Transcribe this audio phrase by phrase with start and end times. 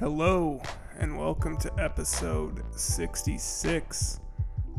[0.00, 0.60] Hello,
[0.98, 4.18] and welcome to episode 66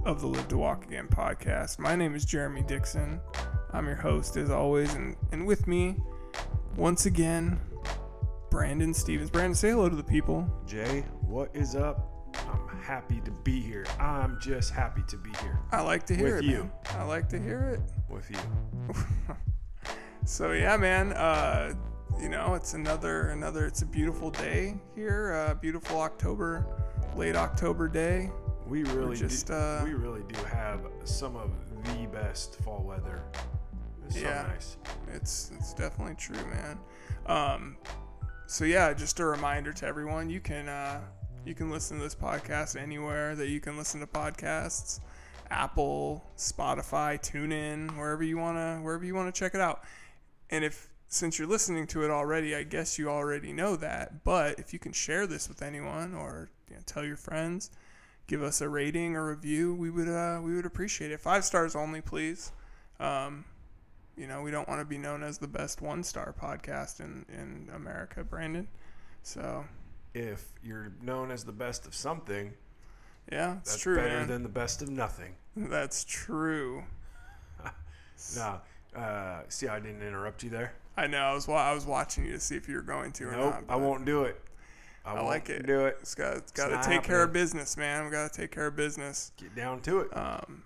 [0.03, 1.77] of the Live to Walk Again podcast.
[1.77, 3.21] My name is Jeremy Dixon.
[3.71, 5.95] I'm your host, as always, and, and with me,
[6.75, 7.59] once again,
[8.49, 9.29] Brandon Stevens.
[9.29, 10.51] Brandon, say hello to the people.
[10.65, 12.07] Jay, what is up?
[12.49, 13.85] I'm happy to be here.
[13.99, 16.47] I'm just happy to be here I like to hear With it.
[16.47, 16.63] you.
[16.63, 16.71] man.
[16.97, 17.81] I like to hear it.
[18.09, 18.95] with you.
[20.23, 21.13] So yeah, man.
[21.13, 21.73] Uh,
[22.21, 23.65] you know, it's another another.
[23.65, 25.33] It's a beautiful day here.
[25.33, 26.65] Uh, beautiful October,
[27.15, 28.29] late October day.
[28.67, 31.51] We really just, do, uh, we really do have some of
[31.83, 33.21] the best fall weather.
[34.05, 34.43] It's so Yeah.
[34.43, 34.77] nice.
[35.13, 36.79] It's it's definitely true, man.
[37.25, 37.77] Um,
[38.47, 41.01] so yeah, just a reminder to everyone: you can uh,
[41.45, 44.99] you can listen to this podcast anywhere that you can listen to podcasts.
[45.49, 49.83] Apple, Spotify, TuneIn, wherever you wanna wherever you wanna check it out.
[50.49, 54.23] And if since you're listening to it already, I guess you already know that.
[54.23, 57.69] But if you can share this with anyone or you know, tell your friends,
[58.27, 61.19] give us a rating or review, we would uh, we would appreciate it.
[61.19, 62.53] Five stars only, please.
[63.01, 63.43] Um,
[64.15, 67.25] you know, we don't want to be known as the best one star podcast in,
[67.27, 68.67] in America, Brandon.
[69.23, 69.65] So,
[70.13, 72.53] If you're known as the best of something,
[73.29, 74.27] yeah, that's true, better man.
[74.27, 75.35] than the best of nothing.
[75.57, 76.83] That's true.
[78.37, 78.59] Nah,
[78.95, 80.73] uh, see, I didn't interrupt you there.
[80.97, 81.19] I know.
[81.19, 83.31] I was wa- I was watching you to see if you were going to or
[83.31, 83.63] Nope, not.
[83.69, 84.39] I won't do it.
[85.05, 85.65] I, I won't like it.
[85.65, 85.97] Do it.
[86.01, 88.05] It's got it's got to take care of business, man.
[88.05, 89.31] We got to take care of business.
[89.37, 90.15] Get down to it.
[90.15, 90.63] Um,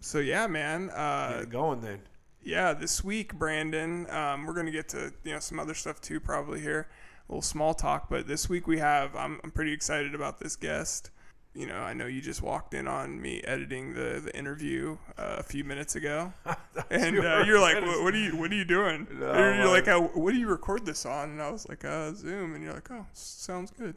[0.00, 0.86] so yeah, man.
[0.86, 2.00] Get Uh, it going then.
[2.42, 6.20] yeah, this week, Brandon, um, we're gonna get to you know some other stuff too,
[6.20, 6.88] probably here,
[7.28, 8.08] a little small talk.
[8.08, 11.10] But this week we have, I'm, I'm pretty excited about this guest.
[11.54, 15.36] You know, I know you just walked in on me editing the the interview uh,
[15.38, 16.32] a few minutes ago,
[16.90, 19.68] and uh, you're like, what, "What are you What are you doing?" No, you're, you're
[19.68, 22.64] like, "How- "What do you record this on?" And I was like, uh, "Zoom," and
[22.64, 23.94] you're like, "Oh, sounds good."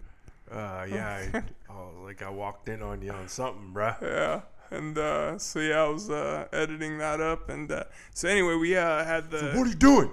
[0.51, 3.99] Uh, yeah, I, oh, like I walked in on you on something, bruh.
[4.01, 4.41] Yeah.
[4.69, 8.77] And uh, so yeah, I was uh, editing that up, and uh, so anyway, we
[8.77, 10.11] uh, had the What are you doing?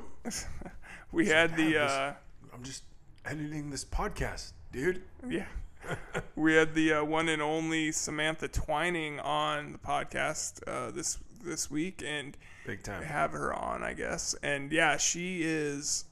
[1.12, 2.14] we had the "Yeah, this- uh,
[2.54, 2.84] I'm just
[3.26, 5.02] editing this podcast, dude.
[5.28, 5.44] Yeah.
[6.36, 11.70] we had the uh, one and only Samantha Twining on the podcast uh, this this
[11.70, 12.36] week, and
[12.66, 13.02] Big time.
[13.02, 14.34] have her on, I guess.
[14.42, 16.06] And yeah, she is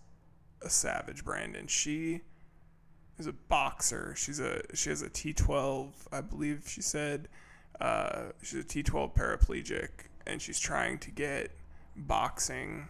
[0.61, 1.67] a savage, Brandon.
[1.67, 2.21] She
[3.19, 4.15] is a boxer.
[4.17, 7.29] She's a she has a T12, I believe she said.
[7.81, 9.89] Uh, she's a T12 paraplegic,
[10.27, 11.51] and she's trying to get
[11.97, 12.89] boxing,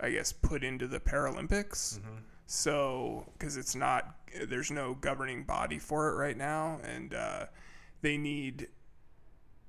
[0.00, 1.98] I guess, put into the Paralympics.
[1.98, 2.16] Mm-hmm.
[2.52, 4.16] So, because it's not,
[4.48, 7.46] there's no governing body for it right now, and uh,
[8.02, 8.66] they need.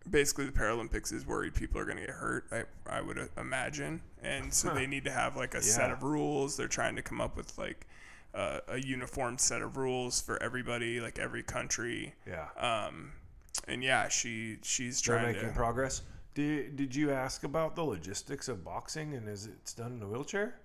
[0.10, 2.48] Basically, the Paralympics is worried people are going to get hurt.
[2.52, 6.02] I, I would uh, imagine, and so they need to have like a set of
[6.02, 6.58] rules.
[6.58, 7.86] They're trying to come up with like
[8.34, 12.16] uh, a uniform set of rules for everybody, like every country.
[12.26, 12.48] Yeah.
[12.58, 13.12] Um,
[13.68, 15.54] and yeah, she she's They're making to.
[15.54, 16.02] progress.
[16.34, 20.08] Did, did you ask about the logistics of boxing and is it done in a
[20.08, 20.56] wheelchair?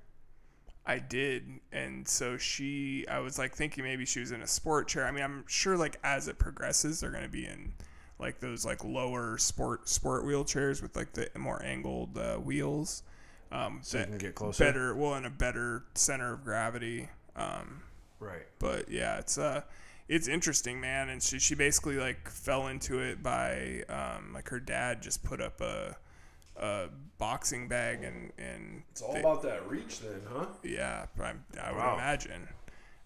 [0.87, 4.87] I did, and so she, I was like thinking maybe she was in a sport
[4.89, 5.05] chair.
[5.07, 7.73] I mean, I'm sure like as it progresses, they're gonna be in
[8.19, 13.03] like those like lower sport sport wheelchairs with like the more angled uh, wheels.
[13.53, 14.65] Um, So you can get closer?
[14.65, 17.09] better, well, in a better center of gravity.
[17.35, 17.83] Um,
[18.19, 18.47] Right.
[18.59, 19.63] but yeah, it's uh,
[20.09, 21.09] it's interesting, man.
[21.09, 25.41] And she she basically like fell into it by um, like her dad just put
[25.41, 25.97] up a
[26.59, 30.47] a boxing bag and and It's all they- about that reach then, huh?
[30.63, 31.95] yeah, I, I would Wow.
[31.95, 32.49] imagine.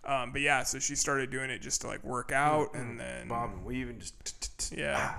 [0.02, 3.28] Um, but yeah, so she started doing it just to like work out, and then
[3.28, 5.16] Bob and weave and just yeah,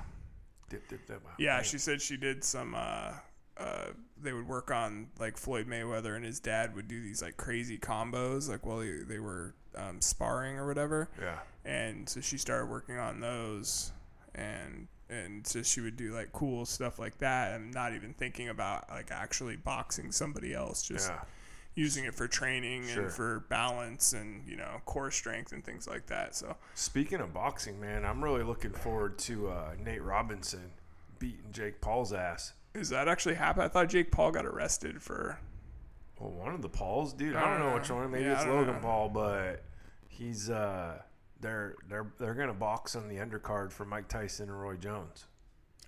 [0.69, 1.21] dip, dip, dip.
[1.37, 2.73] Yeah, she said she did some.
[2.75, 3.13] Uh,
[3.57, 7.37] uh, they would work on like Floyd Mayweather and his dad would do these like
[7.37, 11.09] crazy combos, like while they, they were um, sparring or whatever.
[11.21, 11.37] Yeah.
[11.63, 13.91] And so she started working on those,
[14.33, 18.49] and and so she would do like cool stuff like that, and not even thinking
[18.49, 21.19] about like actually boxing somebody else, just Yeah.
[21.75, 23.03] using it for training Sure.
[23.03, 26.35] and for balance and you know core strength and things like that.
[26.35, 30.71] So Speaking of boxing, man, I'm really looking forward to uh, Nate Robinson
[31.19, 32.53] beating Jake Paul's ass.
[32.73, 33.61] is that actually happen?
[33.63, 35.37] I thought Jake Paul got arrested for.
[36.19, 37.35] Well, one of the Pauls, dude.
[37.35, 38.11] I I don't don't know which one.
[38.11, 38.79] Maybe Yeah, it's Logan know.
[38.81, 39.63] Paul, but
[40.07, 41.01] he's uh,
[41.41, 45.25] they're they're they're gonna box on the undercard for Mike Tyson and Roy Jones.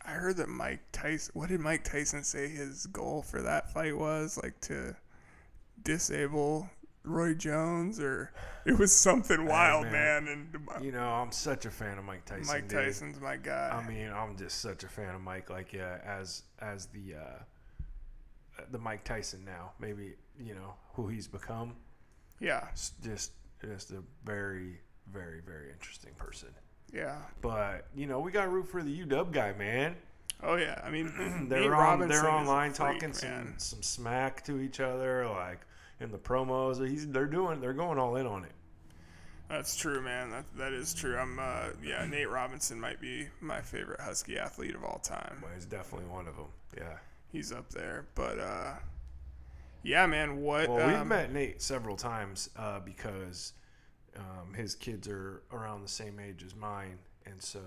[0.05, 1.31] I heard that Mike Tyson.
[1.33, 4.37] What did Mike Tyson say his goal for that fight was?
[4.41, 4.95] Like to
[5.81, 6.69] disable
[7.03, 8.31] Roy Jones, or
[8.65, 10.25] it was something wild, man.
[10.25, 10.51] man.
[10.53, 12.47] And You know, I'm such a fan of Mike Tyson.
[12.47, 12.79] Mike dude.
[12.85, 13.69] Tyson's my guy.
[13.69, 15.49] I mean, I'm just such a fan of Mike.
[15.49, 21.27] Like, yeah, as as the uh, the Mike Tyson now, maybe you know who he's
[21.27, 21.75] become.
[22.39, 23.31] yeah, It's just
[23.63, 24.79] just a very,
[25.11, 26.49] very, very interesting person.
[26.91, 27.17] Yeah.
[27.41, 29.95] But you know, we got to root for the UW guy, man.
[30.41, 30.79] Oh yeah.
[30.83, 33.53] I mean, they're on they're online freak, talking some man.
[33.57, 35.61] some smack to each other, like
[35.99, 36.87] in the promos.
[36.87, 38.51] He's they're doing they're going all in on it.
[39.49, 40.31] That's true, man.
[40.31, 41.17] That that is true.
[41.17, 45.39] I'm uh yeah, Nate Robinson might be my favorite Husky athlete of all time.
[45.41, 46.47] Well, he's definitely one of them.
[46.77, 46.97] Yeah.
[47.31, 48.05] He's up there.
[48.15, 48.73] But uh
[49.83, 53.51] yeah, man, what Well, we've um, met Nate several times uh, because
[54.17, 57.61] um, his kids are around the same age as mine, and so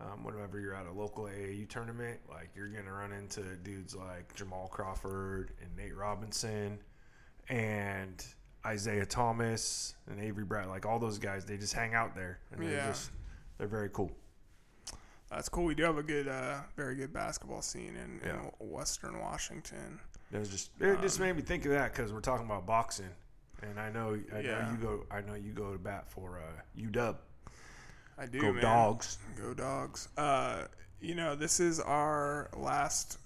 [0.00, 4.34] um, whenever you're at a local AAU tournament, like you're gonna run into dudes like
[4.34, 6.78] Jamal Crawford and Nate Robinson,
[7.48, 8.24] and
[8.66, 12.60] Isaiah Thomas and Avery Brad, like all those guys, they just hang out there, and
[12.62, 12.86] they're Yeah.
[12.88, 13.10] just
[13.58, 14.10] they're very cool.
[15.30, 15.64] That's cool.
[15.64, 18.40] We do have a good uh very good basketball scene in, Yeah.
[18.60, 20.00] in Western Washington.
[20.32, 22.66] It was just it just Um, made me think of that because we're talking about
[22.66, 23.10] boxing,
[23.62, 24.62] and I know I Yeah.
[24.62, 27.16] know you go I know you go to bat for uh, UW.
[28.16, 28.62] I do Go man.
[28.62, 29.18] dogs.
[29.40, 30.08] Go dogs.
[30.16, 30.64] Uh
[31.00, 33.18] you know, this is our last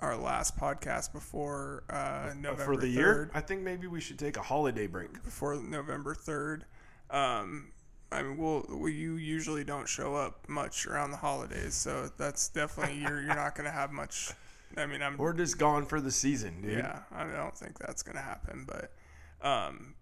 [0.00, 2.92] our last podcast before uh November for the 3rd.
[2.94, 3.30] year.
[3.34, 5.22] I think maybe we should take a holiday break.
[5.22, 6.64] before November third.
[7.10, 7.72] Um,
[8.10, 12.48] I mean, we'll, we you usually don't show up much around the holidays, so that's
[12.48, 14.30] definitely you're you're not gonna have much.
[14.76, 16.78] I mean, I'm We're just gone for the season, dude.
[16.78, 18.92] yeah, I don't think that's gonna happen, but
[19.42, 19.94] um,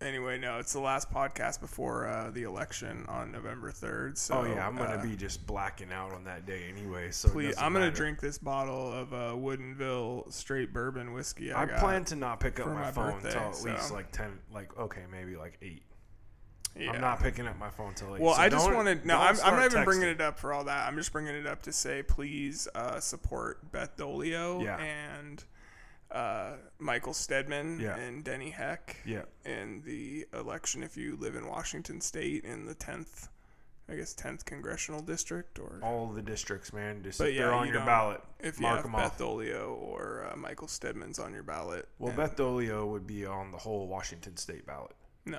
[0.00, 4.16] anyway, no, it's the last podcast before uh, the election on November third.
[4.18, 7.10] So oh yeah, I'm gonna uh, be just blacking out on that day anyway.
[7.10, 7.96] So Please, I'm gonna matter.
[7.96, 11.52] drink this bottle of uh, Woodinville straight bourbon whiskey.
[11.52, 14.38] I, I plan to not pick up my, my phone until at least like ten,
[14.52, 15.82] like okay, maybe like eight.
[16.78, 16.92] Yeah.
[16.92, 18.22] I'm not picking up my phone till eight.
[18.22, 19.18] Well, So I just wanted no.
[19.18, 19.84] I'm, I'm not even texting.
[19.84, 20.86] bringing it up for all that.
[20.86, 24.78] I'm just bringing it up to say, please uh, support Beth Doglio Yeah.
[24.78, 25.42] and
[26.10, 27.96] uh, Michael Stedman Yeah.
[27.96, 32.74] and Denny Heck Yeah, in the election if you live in Washington State in the
[32.74, 33.28] 10th,
[33.90, 37.02] I guess 10th congressional district, or all the districts, man.
[37.02, 39.12] Just But if yeah, they're on you your ballot, if you mark have them Beth
[39.12, 39.18] off.
[39.18, 41.88] Doglio or uh, Michael Stedman's on your ballot.
[41.98, 44.94] Well, Beth Doglio would be on the whole Washington State ballot.
[45.26, 45.38] no,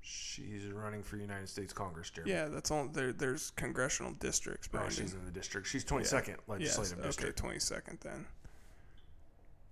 [0.00, 2.30] She's running for United States Congress, Jeremy.
[2.32, 2.86] yeah, that's all.
[2.86, 5.66] There, there's congressional districts, Oh, she's in the district.
[5.66, 7.42] She's 22nd yes, legislative okay, district.
[7.42, 8.26] 22nd then.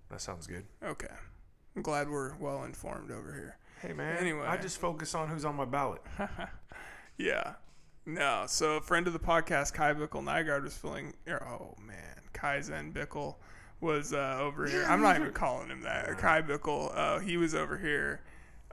[0.09, 0.65] That sounds good.
[0.83, 1.07] Okay.
[1.75, 3.57] I'm glad we're well informed over here.
[3.81, 4.17] Hey man.
[4.17, 4.45] Anyway.
[4.45, 6.01] I just focus on who's on my ballot.
[7.17, 7.53] Yeah.
[8.05, 8.43] No.
[8.47, 11.13] So a friend of the podcast, Kai Bickle Nygaard, was filling.
[11.29, 13.35] Oh man, Kai Zen Bickle
[13.79, 14.85] was uh, over here.
[14.87, 16.17] I'm not even calling him that.
[16.17, 16.91] Kai Bickle.
[16.93, 18.21] Uh, he was over here,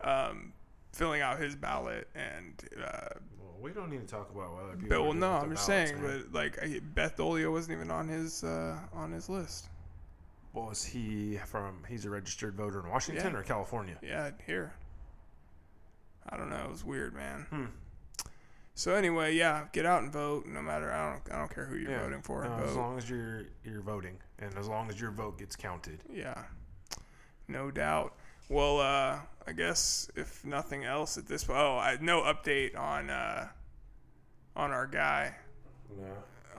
[0.03, 0.53] um,
[0.93, 3.09] filling out his ballot, and uh,
[3.39, 4.89] Well, we don't need to talk about other people.
[4.89, 6.03] but, well, no, I'm just saying.
[6.03, 6.25] man.
[6.33, 6.59] But like
[6.95, 9.69] Beth Doglio wasn't even on his uh, on his list.
[10.53, 11.83] Was he from?
[11.89, 13.39] He's a registered voter in Washington Yeah.
[13.39, 13.97] or California.
[14.03, 14.75] Yeah, here.
[16.29, 16.65] I don't know.
[16.65, 17.47] It was weird, man.
[17.51, 17.65] Hmm.
[18.75, 20.47] So anyway, yeah, get out and vote.
[20.47, 22.03] No matter, I don't, I don't care who you're Yeah.
[22.05, 22.45] voting for.
[22.45, 26.03] No, as long as you're you're voting, and as long as your vote gets counted.
[26.11, 26.45] Yeah,
[27.49, 28.15] no doubt.
[28.49, 33.11] Well, uh, I guess if nothing else at this, point, oh, I no update on
[33.11, 33.49] uh,
[34.57, 35.35] on our guy
[35.97, 36.05] No,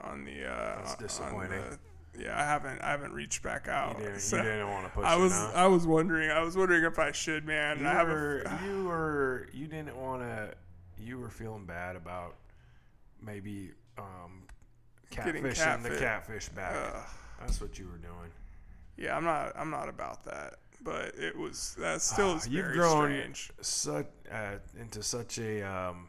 [0.02, 0.46] on the.
[0.46, 1.62] Uh, That's disappointing.
[2.18, 3.98] Yeah, I haven't I haven't reached back out.
[3.98, 5.32] you didn't, so you didn't want to push I it was.
[5.32, 7.80] I was wondering I was wondering if I should, man.
[7.80, 10.54] You I were, you were you didn't want to
[10.98, 12.36] you were feeling bad about
[13.20, 14.42] maybe um,
[15.10, 16.74] catfishing the catfish back.
[17.40, 18.30] That's what you were doing.
[18.96, 19.52] Yeah, I'm not.
[19.56, 20.54] I'm not about that.
[20.82, 21.76] But it was.
[21.78, 23.50] That still Ah, is you've very grown strange.
[23.60, 26.08] such uh, into such a um,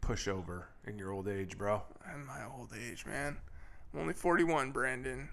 [0.00, 1.82] pushover in your old age, bro.
[2.14, 3.36] In my old age, man.
[3.94, 5.28] I'm only 41, Brandon.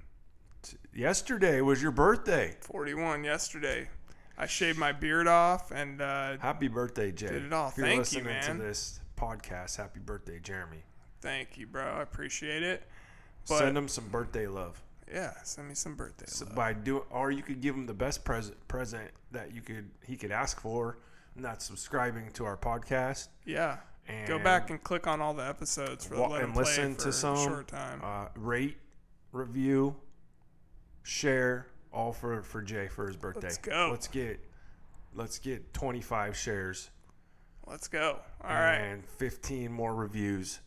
[0.94, 2.56] Yesterday was your birthday.
[2.62, 3.90] 41 yesterday.
[4.38, 7.28] I shaved my beard off and uh, Happy birthday, Jay.
[7.30, 7.70] Did it all.
[7.70, 8.58] If you're Thank you, listening man.
[8.58, 10.84] to this podcast, happy birthday, Jeremy.
[11.22, 11.84] thank you, bro.
[11.84, 12.84] I appreciate it.
[13.50, 14.82] But Send him some birthday love.
[15.12, 16.56] yeah, send me some birthday So love.
[16.56, 20.16] by doing, or you could give him the best present present that you could he
[20.16, 21.00] could ask for,
[21.36, 23.30] and that's subscribing to our podcast.
[23.46, 23.78] Yeah.
[24.12, 26.64] And Go back and click on all the episodes for wa- let 'em and play
[26.64, 28.02] listen for to some a short time.
[28.04, 28.78] uh, rate,
[29.32, 29.96] review,
[31.04, 33.48] share, all for for Jay for his birthday.
[33.48, 33.90] Let's go.
[33.92, 34.40] Let's get
[35.14, 36.90] let's get 25 shares
[37.68, 38.20] Let's go.
[38.44, 38.76] All right.
[38.76, 40.60] and 15 more reviews.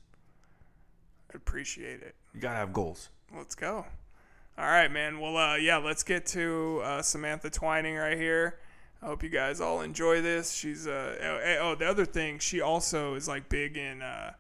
[1.33, 2.15] I appreciate it.
[2.33, 3.11] You gotta have goals.
[3.37, 3.85] Let's go.
[4.57, 5.19] All right, man.
[5.19, 8.59] Well, uh, yeah, let's get to uh, Samantha Twining right here.
[9.05, 10.55] I hope you guys all enjoy this.
[10.55, 14.33] She's uh, oh, oh, the other thing, she also is like big in uh,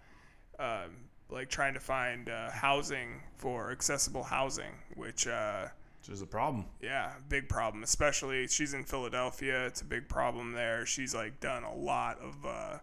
[0.58, 5.66] um like trying to find uh, housing for accessible housing, which uh,
[6.00, 6.64] which is a problem.
[6.80, 7.82] Yeah, big problem.
[7.82, 9.66] Especially she's in Philadelphia.
[9.66, 10.86] It's a big problem there.
[10.86, 12.78] She's like done a lot of uh,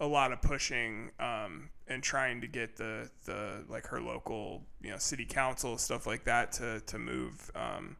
[0.00, 4.90] a lot of pushing um, and trying to get the the like her local you
[4.90, 7.50] know city council stuff like that to to move.
[7.54, 7.96] Um,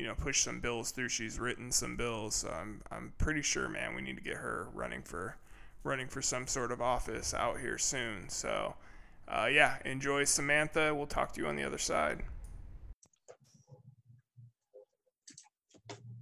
[0.00, 1.10] you know, push some bills through.
[1.10, 2.34] She's written some bills.
[2.36, 5.36] So I'm I'm pretty sure, man, we need to get her running for
[5.84, 8.30] running for some sort of office out here soon.
[8.30, 8.74] So,
[9.28, 10.94] uh, yeah, enjoy Samantha.
[10.94, 12.22] We'll talk to you on the other side.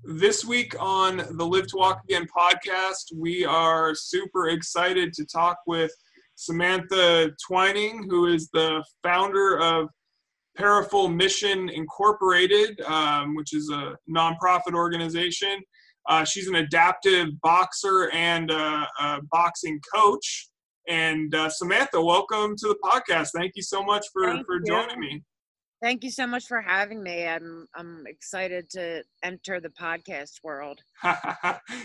[0.03, 5.59] This week on the Live to Walk Again podcast, we are super excited to talk
[5.67, 5.93] with
[6.35, 9.89] Samantha Twining, who is the founder of
[10.59, 15.63] Paraful Mission Incorporated, um, which is a nonprofit organization.
[16.09, 20.49] Uh, she's an adaptive boxer and a, a boxing coach.
[20.89, 23.29] And uh, Samantha, welcome to the podcast.
[23.35, 24.65] Thank you so much for, Thank for you.
[24.67, 25.23] joining me.
[25.81, 27.25] Thank you so much for having me.
[27.25, 30.81] I'm I'm excited to enter the podcast world.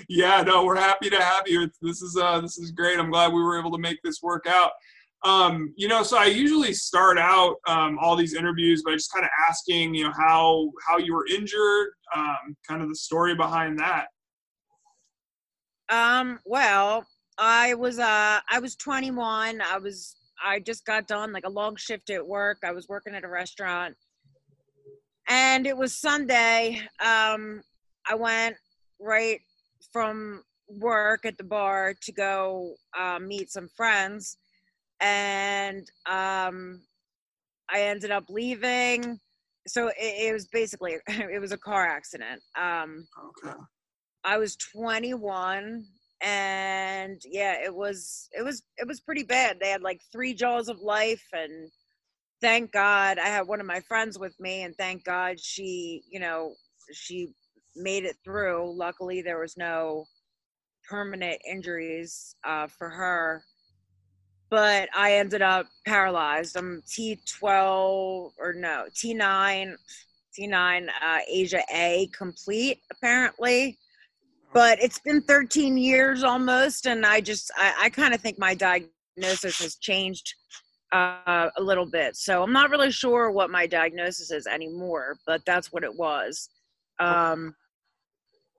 [0.09, 1.61] yeah, no, we're happy to have you.
[1.61, 2.97] It's, this is uh, this is great.
[2.97, 4.71] I'm glad we were able to make this work out.
[5.23, 9.23] Um, you know, so I usually start out um, all these interviews by just kind
[9.23, 13.79] of asking, you know, how how you were injured, um, kind of the story behind
[13.79, 14.07] that.
[15.89, 17.05] Um, well,
[17.37, 19.61] I was uh I was 21.
[19.61, 22.59] I was I just got done like a long shift at work.
[22.63, 23.95] I was working at a restaurant.
[25.27, 26.81] And it was Sunday.
[27.03, 27.61] Um
[28.07, 28.57] I went
[28.99, 29.39] right
[29.91, 34.37] from work at the bar to go uh, meet some friends
[35.03, 36.81] and um
[37.73, 39.19] I ended up leaving.
[39.67, 42.41] So it, it was basically it was a car accident.
[42.59, 43.07] Um
[43.45, 43.55] Okay.
[44.23, 45.85] I was 21
[46.21, 49.57] and yeah, it was it was it was pretty bad.
[49.59, 51.69] They had like three jaws of life and
[52.41, 56.19] thank God I had one of my friends with me and thank God she, you
[56.19, 56.53] know,
[56.93, 57.33] she
[57.75, 58.77] made it through.
[58.77, 60.05] Luckily there was no
[60.89, 63.43] permanent injuries uh, for her.
[64.53, 66.55] But I ended up paralyzed.
[66.55, 67.41] I'm T12
[68.37, 69.73] or no, T9
[70.39, 73.79] T9 uh, ASIA A complete apparently.
[74.53, 78.53] But it's been 13 years almost and i just i, I kind of think my
[78.53, 80.35] diagnosis has changed
[80.91, 82.15] uh, a little bit.
[82.15, 86.47] So i'm not really sure what my diagnosis is anymore but that's what it was.
[86.99, 87.55] Um,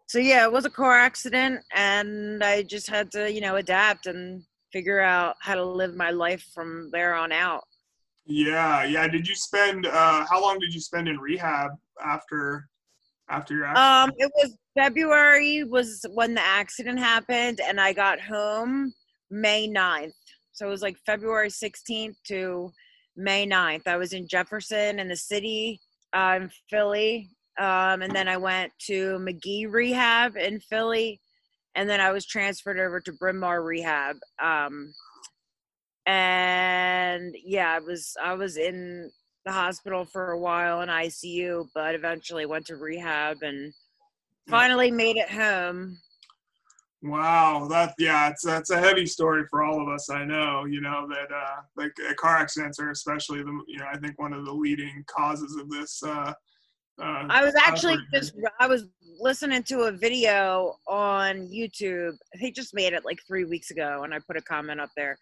[0.08, 4.06] so yeah it was a car accident and i just had to you know adapt
[4.06, 4.42] and
[4.74, 7.62] figure out how to live my life from there on out
[8.26, 9.06] Yeah, yeah.
[9.06, 11.70] Did you spend uh, how long did you spend in rehab
[12.04, 12.68] after
[13.28, 13.86] after your accident?
[13.86, 18.92] Um, it was February was when the accident happened, and I got home
[19.30, 20.12] May 9th.
[20.52, 22.72] So it was like February 16th to
[23.16, 23.86] May 9th.
[23.86, 25.80] I was in Jefferson in the city,
[26.12, 27.30] uh, in Philly.
[27.58, 31.20] Um, and then I went to Magee Rehab in Philly.
[31.74, 34.16] And then I was transferred over to Bryn Mawr Rehab.
[34.42, 34.94] Um,
[36.06, 39.10] and yeah, I was I was in
[39.44, 43.72] the hospital for a while in ICU, but eventually went to rehab and
[44.48, 45.98] finally made it home.
[47.02, 50.08] Wow, that yeah, it's that's a heavy story for all of us.
[50.08, 53.98] I know, you know that uh, like car accidents are especially the you know I
[53.98, 56.02] think one of the leading causes of this.
[56.02, 56.32] Uh,
[57.00, 58.86] uh, I was actually just I was
[59.18, 62.16] listening to a video on YouTube.
[62.40, 65.18] They just made it like three weeks ago, and I put a comment up there,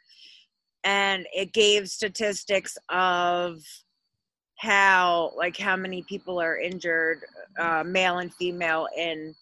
[0.85, 3.59] and it gave statistics of
[4.59, 7.21] how like how many people are injured,
[7.59, 9.35] uh, male and female, in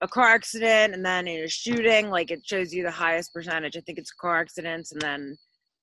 [0.00, 2.08] a car accident, and then in a shooting.
[2.08, 3.76] Like it shows you the highest percentage.
[3.76, 5.36] I think it's car accidents, and then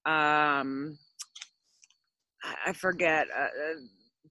[0.08, 0.98] um,
[2.44, 3.28] I I forget.
[3.38, 3.82] Uh, uh,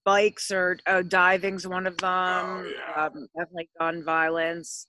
[0.05, 2.11] bikes or oh, diving's one of them.
[2.11, 3.05] Oh, yeah.
[3.05, 4.87] um, definitely gun violence.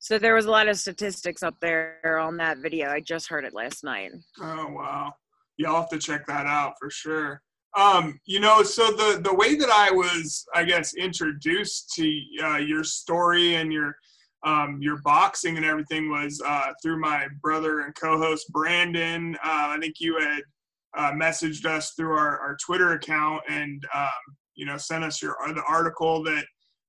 [0.00, 2.88] So there was a lot of statistics up there on that video.
[2.88, 4.12] I just heard it last night.
[4.40, 5.12] Oh wow,
[5.56, 7.42] you'll have to check that out for sure.
[7.76, 12.56] Um, you know, so the the way that I was, I guess, introduced to uh,
[12.58, 13.94] your story and your
[14.44, 19.36] um, your boxing and everything was uh, through my brother and co-host Brandon.
[19.44, 20.42] Uh, I think you had
[20.96, 25.36] uh, messaged us through our, our Twitter account and um, you know sent us your
[25.54, 26.44] the article that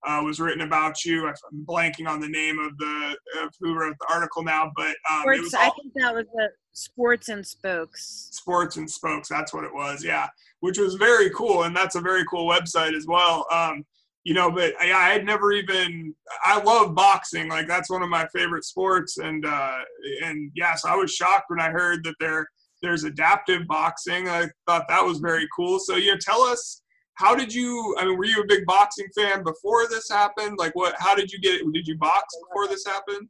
[0.06, 1.28] uh, was written about you.
[1.28, 1.36] I'm
[1.66, 5.38] blanking on the name of the of who wrote the article now, but um, it
[5.38, 6.50] Sports, was I think that was the
[6.80, 8.30] sports and spokes.
[8.32, 10.28] sports and spokes that's what it was yeah
[10.62, 13.84] which was very cool and that's a very cool website as well um
[14.24, 16.14] you know but I, I had never even
[16.46, 19.80] i love boxing like that's one of my favorite sports and uh
[20.24, 22.48] and yeah so i was shocked when i heard that there
[22.82, 26.82] there's adaptive boxing i thought that was very cool so you know tell us
[27.20, 27.96] how did you?
[28.00, 30.58] I mean, were you a big boxing fan before this happened?
[30.58, 30.96] Like, what?
[30.98, 31.62] How did you get?
[31.74, 33.28] Did you box before this happened?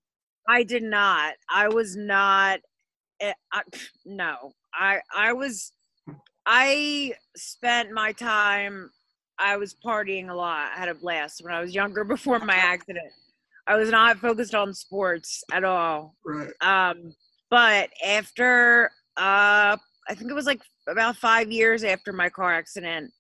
[0.47, 1.33] I did not.
[1.49, 2.59] I was not.
[3.19, 3.61] eh, I,
[4.05, 5.73] no, I I was.
[6.45, 8.91] I spent my time.
[9.39, 10.71] I was partying a lot.
[10.75, 13.11] I had a blast when I was younger before my accident.
[13.65, 16.15] I was not focused on sports at all.
[16.23, 16.49] Right.
[16.61, 17.15] Um,
[17.49, 19.77] but after uh,
[20.07, 23.11] I think it was like about five years after my car accident,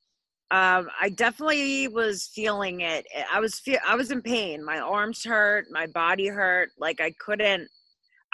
[0.51, 3.05] um, I definitely was feeling it.
[3.31, 4.65] I was feel I was in pain.
[4.65, 6.69] My arms hurt, my body hurt.
[6.79, 7.67] Like I couldn't.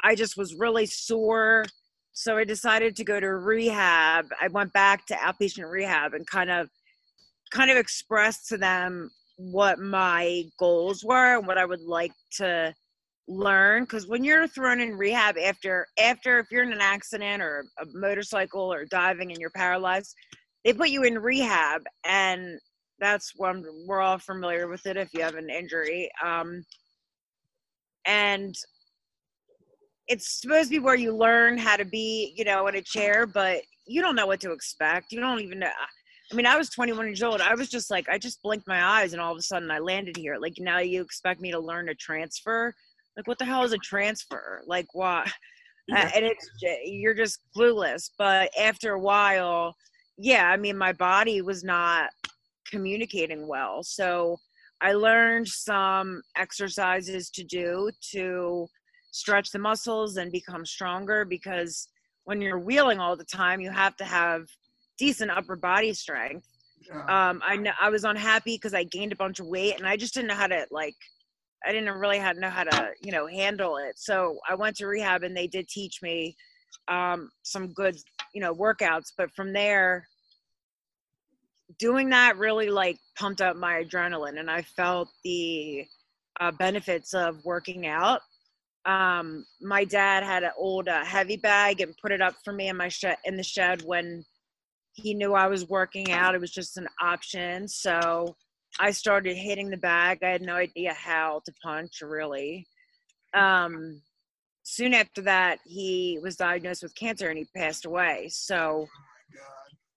[0.01, 1.65] I just was really sore.
[2.13, 4.27] So I decided to go to rehab.
[4.41, 6.69] I went back to outpatient rehab and kind of,
[7.51, 12.73] kind of expressed to them what my goals were and what I would like to
[13.27, 17.65] learn because when you're thrown in rehab after after if you're in an accident or
[17.81, 20.15] a motorcycle or diving and you're paralyzed
[20.65, 22.59] they put you in rehab and
[22.99, 26.65] that's one we're all familiar with it if you have an injury um
[28.05, 28.55] and
[30.07, 33.25] it's supposed to be where you learn how to be you know in a chair
[33.25, 35.69] but you don't know what to expect you don't even know
[36.31, 37.39] I mean, I was 21 years old.
[37.39, 39.77] I was just like, I just blinked my eyes, and all of a sudden, I
[39.77, 40.37] landed here.
[40.37, 42.73] Like now, you expect me to learn a transfer?
[43.15, 44.63] Like, what the hell is a transfer?
[44.65, 45.31] Like, what?
[45.87, 46.09] Yeah.
[46.15, 46.49] and it's
[46.83, 48.09] you're just clueless.
[48.17, 49.75] But after a while,
[50.17, 52.09] yeah, I mean, my body was not
[52.69, 54.37] communicating well, so
[54.81, 58.67] I learned some exercises to do to
[59.11, 61.87] stretch the muscles and become stronger because
[62.25, 64.43] when you're wheeling all the time, you have to have
[64.97, 66.45] decent upper body strength.
[66.87, 67.29] Yeah.
[67.29, 69.95] Um, I know I was unhappy because I gained a bunch of weight and I
[69.95, 70.95] just didn't know how to like.
[71.65, 73.97] I didn't really know how to you know handle it.
[73.97, 76.35] So I went to rehab and they did teach me
[76.87, 77.95] um, some good
[78.35, 79.11] you know workouts.
[79.17, 80.07] But from there,
[81.79, 85.85] doing that really like pumped up my adrenaline and I felt the
[86.39, 88.21] uh, benefits of working out.
[88.85, 92.67] Um, my dad had an old uh, heavy bag and put it up for me
[92.67, 94.23] in my shed in the shed when
[94.93, 96.35] he knew I was working out.
[96.35, 97.67] It was just an option.
[97.67, 98.35] So
[98.79, 100.19] I started hitting the bag.
[100.21, 102.67] I had no idea how to punch really.
[103.33, 104.01] Um,
[104.65, 108.27] soon after that, he was diagnosed with cancer and he passed away.
[108.29, 108.87] So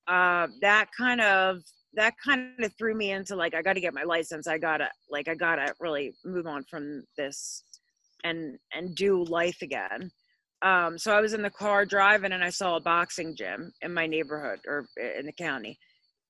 [0.07, 1.59] uh, that kind of
[1.95, 4.47] that kind of threw me into like I got to get my license.
[4.47, 7.65] I gotta like I gotta really move on from this
[8.25, 10.11] and and do life again
[10.63, 13.95] um, so I was in the car driving and I saw a boxing gym in
[13.95, 15.79] my neighborhood or in the county.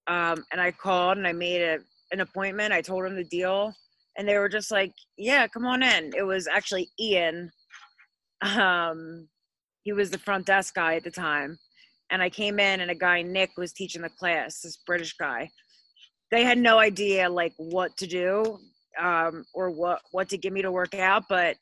[0.06, 1.78] Um, and I called and I made a,
[2.12, 2.72] an appointment.
[2.72, 3.72] I told them the deal
[4.16, 6.12] and they were just like, yeah, come on in.
[6.16, 7.50] It was actually Ian.
[8.42, 9.28] Um,
[9.82, 11.58] he was the front desk guy at the time.
[12.10, 15.50] And I came in and a guy, Nick, was teaching the class, this British guy.
[16.30, 18.58] They had no idea like what to do
[18.98, 21.56] um, or what, what to give me to work out, but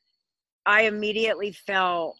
[0.66, 2.16] I immediately felt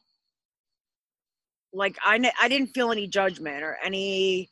[1.73, 4.49] like I I didn't feel any judgment or any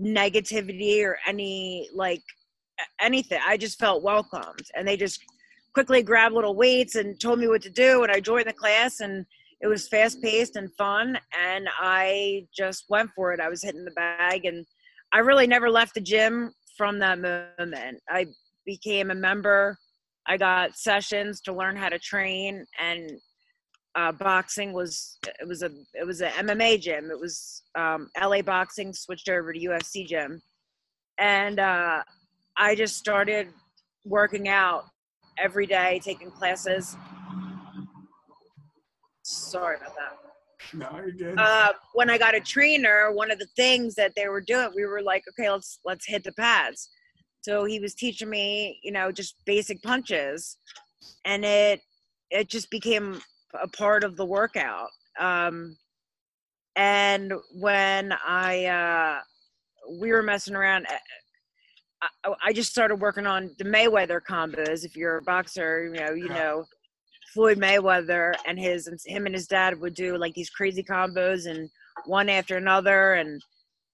[0.00, 2.22] negativity or any like
[3.00, 3.40] anything.
[3.46, 5.20] I just felt welcomed, and they just
[5.74, 9.00] quickly grabbed little weights and told me what to do, and I joined the class,
[9.00, 9.26] and
[9.62, 13.40] it was fast paced and fun, and I just went for it.
[13.40, 14.66] I was hitting the bag, and
[15.12, 18.00] I really never left the gym from that moment.
[18.08, 18.26] I
[18.66, 19.78] became a member.
[20.26, 23.12] I got sessions to learn how to train, and
[23.94, 27.10] uh, boxing was it was a it was a MMA gym.
[27.12, 30.42] It was um, LA boxing switched over to UFC gym,
[31.18, 32.02] and uh,
[32.56, 33.48] I just started
[34.04, 34.86] working out
[35.38, 36.96] every day, taking classes.
[39.32, 40.18] Sorry about that.
[40.74, 41.38] No, you're good.
[41.38, 44.84] Uh, when I got a trainer, one of the things that they were doing, we
[44.84, 46.90] were like, okay, let's let's hit the pads.
[47.40, 50.58] So he was teaching me, you know, just basic punches,
[51.24, 51.80] and it
[52.30, 53.20] it just became
[53.60, 54.88] a part of the workout.
[55.18, 55.76] Um,
[56.76, 59.20] and when I uh,
[59.98, 64.84] we were messing around, uh, I, I just started working on the Mayweather combos.
[64.84, 66.66] If you're a boxer, you know you know
[67.32, 71.46] Floyd Mayweather and his and him and his dad would do like these crazy combos
[71.46, 71.68] and
[72.06, 73.42] one after another, and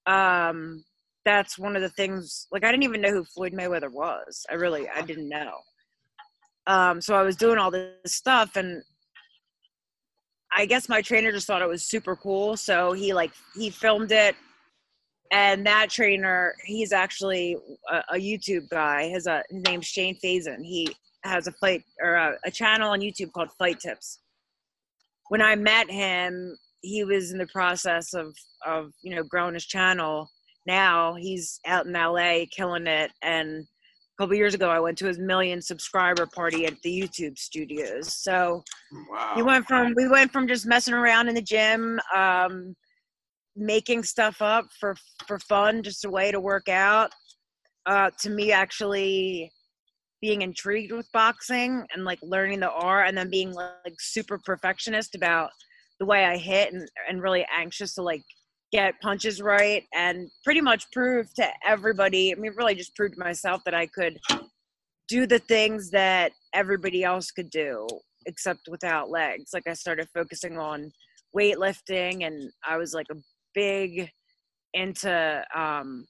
[0.05, 0.83] um,
[1.25, 2.47] that's one of the things.
[2.51, 4.45] Like I didn't even know who Floyd Mayweather was.
[4.49, 5.53] I really I didn't know.
[6.67, 8.83] Um, so I was doing all this stuff and
[10.51, 14.11] I guess my trainer just thought it was super cool, so he like he filmed
[14.11, 14.35] it.
[15.31, 17.55] And that trainer, he's actually
[17.91, 19.09] a, a YouTube guy.
[19.09, 20.63] His uh, his name's Shane Fazen.
[20.63, 24.19] He has a fight or a, a channel on YouTube called Fight Tips.
[25.29, 28.33] When I met him, he was in the process of
[28.65, 30.29] of you know growing his channel,
[30.65, 33.11] now he's out in LA killing it.
[33.21, 37.37] And a couple years ago, I went to his million subscriber party at the YouTube
[37.37, 38.13] studios.
[38.13, 38.63] So
[39.09, 39.33] Wow.
[39.35, 42.75] we went from we went from just messing around in the gym, um,
[43.55, 44.95] making stuff up for
[45.27, 47.11] for fun, just a way to work out,
[47.85, 49.51] uh, to me actually
[50.21, 55.15] being intrigued with boxing and like learning the art, and then being like super perfectionist
[55.15, 55.49] about
[55.99, 58.23] the way I hit and and really anxious to like
[58.71, 62.31] get punches right and pretty much prove to everybody.
[62.31, 64.19] I mean, really just prove to myself that I could
[65.07, 67.87] do the things that everybody else could do
[68.25, 69.51] except without legs.
[69.53, 70.91] Like I started focusing on
[71.35, 73.15] weightlifting and I was like a
[73.55, 74.09] big
[74.73, 76.05] into um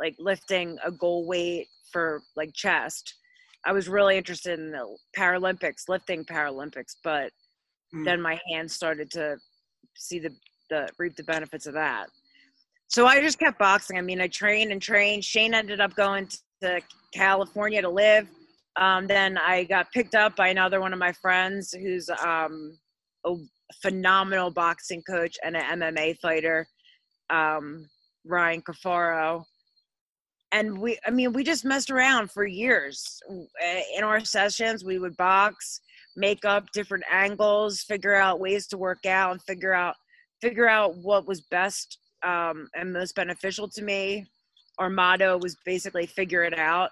[0.00, 3.14] like lifting a goal weight for like chest.
[3.66, 7.30] I was really interested in the Paralympics, lifting Paralympics, but
[7.94, 8.04] Mm.
[8.04, 9.38] then my hands started to
[9.96, 10.34] see the
[10.70, 12.06] the reap the benefits of that.
[12.88, 13.98] So I just kept boxing.
[13.98, 15.22] I mean, I trained and trained.
[15.24, 16.26] Shane ended up going
[16.62, 16.80] to
[17.12, 18.26] California to live.
[18.76, 22.78] Um, then I got picked up by another one of my friends who's um,
[23.26, 23.34] a
[23.82, 26.66] phenomenal boxing coach and an MMA fighter,
[27.30, 27.86] um,
[28.24, 29.44] Ryan Cafaro.
[30.54, 33.20] And we, I mean, we just messed around for years.
[33.96, 35.80] In our sessions, we would box,
[36.14, 39.96] make up different angles, figure out ways to work out, and figure out
[40.40, 44.26] figure out what was best um, and most beneficial to me.
[44.78, 46.90] Our motto was basically figure it out.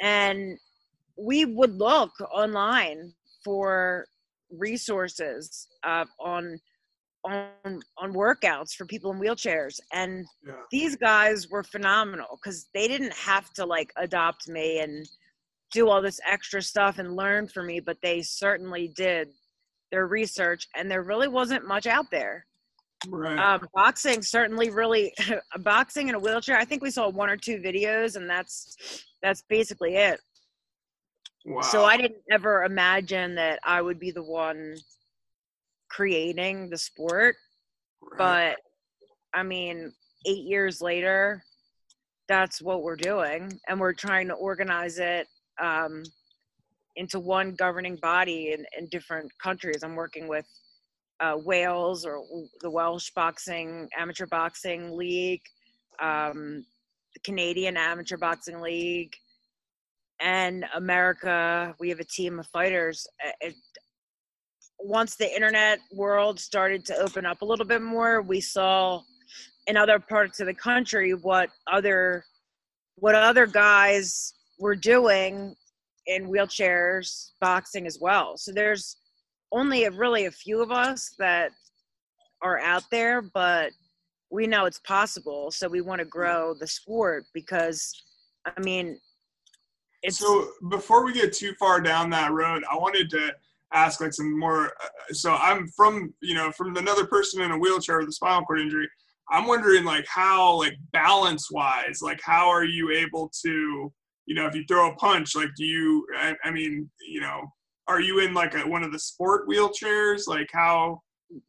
[0.00, 0.56] And
[1.18, 3.12] we would look online
[3.44, 4.06] for
[4.56, 6.60] resources uh, on
[7.24, 10.54] on on workouts for people in wheelchairs and Yeah.
[10.70, 15.08] these guys were phenomenal because they didn't have to like adopt me and
[15.72, 19.28] do all this extra stuff and learn for me but they certainly did
[19.92, 22.46] their research and there really wasn't much out there
[23.08, 23.36] Right.
[23.38, 25.12] um, boxing certainly really
[25.60, 28.76] boxing in a wheelchair i think we saw one or two videos and that's
[29.22, 30.20] that's basically it
[31.46, 31.60] wow.
[31.62, 34.76] so i didn't ever imagine that i would be the one
[35.92, 37.36] creating the sport
[38.02, 38.18] Right.
[38.18, 39.92] but i mean
[40.26, 41.44] eight years later
[42.28, 45.26] that's what we're doing and we're trying to organize it
[45.60, 46.02] um,
[46.96, 49.82] into one governing body in, in different countries.
[49.82, 50.46] I'm working with
[51.20, 52.22] uh, wales or
[52.60, 55.42] the welsh boxing amateur boxing league
[56.00, 56.64] um,
[57.14, 59.14] the canadian amateur boxing league
[60.20, 61.74] and america.
[61.78, 63.06] We have a team of fighters.
[63.40, 63.54] It,
[64.82, 69.00] once the internet world started to open up a little bit more, we saw
[69.66, 72.24] in other parts of the country what other
[72.96, 75.54] what other guys were doing
[76.06, 78.36] in wheelchairs boxing as well.
[78.36, 78.96] So there's
[79.50, 81.52] only a, really a few of us that
[82.42, 83.72] are out there, but
[84.30, 85.50] we know it's possible.
[85.50, 87.92] So we want to grow the sport because,
[88.44, 88.98] I mean,
[90.02, 93.32] it's so before we get too far down that road, I wanted to
[93.72, 94.66] ask like some more.
[94.66, 98.44] Uh, so I'm from you know from another person in a wheelchair with a spinal
[98.44, 98.88] cord injury.
[99.30, 103.92] I'm wondering like how like balance wise, like how are you able to
[104.26, 106.06] you know if you throw a punch, like do you?
[106.18, 107.42] I, I mean you know
[107.88, 110.26] are you in like a, one of the sport wheelchairs?
[110.26, 111.00] Like how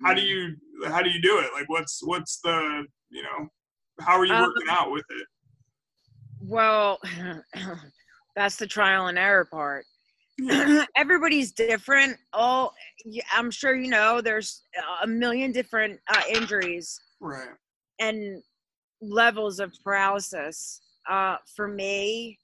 [0.03, 0.55] how do you
[0.85, 1.51] how do you do it?
[1.53, 3.47] Like what's what's the you know
[4.01, 5.27] how are you Um, working out with it?
[6.39, 6.99] Well,
[8.35, 9.85] that's the trial and error part.
[10.95, 12.17] Everybody's different.
[12.33, 12.71] Oh,
[13.33, 14.63] I'm sure you know there's
[15.03, 17.49] a million different uh, injuries Right.
[17.99, 18.41] and
[19.01, 20.81] levels of paralysis.
[21.09, 22.39] Uh, for me,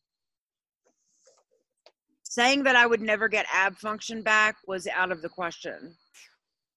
[2.23, 5.95] saying that I would never get ab function back was out of the question.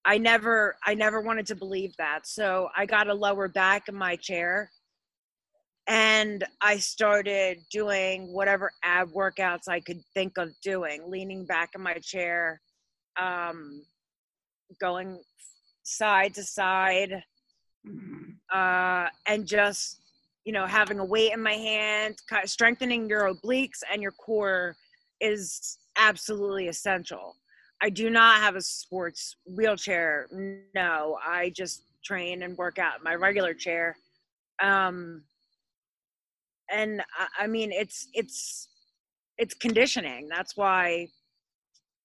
[0.05, 2.27] I never, I never wanted to believe that.
[2.27, 4.71] So I got a lower back in my chair,
[5.89, 11.81] and I started doing whatever ab workouts I could think of doing, leaning back in
[11.83, 12.61] my chair,
[13.21, 13.83] um,
[14.81, 15.21] going
[15.83, 17.25] side to side,
[17.87, 18.37] Mhm.
[18.53, 20.01] uh, and just
[20.45, 24.77] you know having a weight in my hand strengthening your obliques and your core
[25.21, 27.37] is absolutely essential
[27.81, 30.27] i do not have a sports wheelchair
[30.75, 33.97] no i just train and work out in my regular chair
[34.61, 35.23] um
[36.73, 37.03] and
[37.39, 38.69] I, mean it's it's
[39.39, 41.09] it's conditioning that's why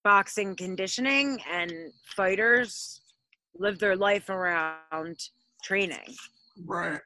[0.04, 1.72] boxing conditioning and
[2.16, 3.00] fighters
[3.58, 5.18] live their life around
[5.64, 6.14] training
[6.66, 7.00] Right.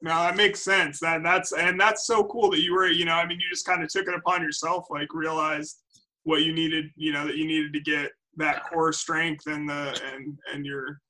[0.00, 1.00] No, that makes sense.
[1.00, 3.66] That that's and that's so cool that you were, you know, I mean, you just
[3.66, 5.78] kind of took it upon yourself, like realized
[6.22, 10.00] what you needed, you know, that you needed to get that core strength and the
[10.14, 11.00] and and your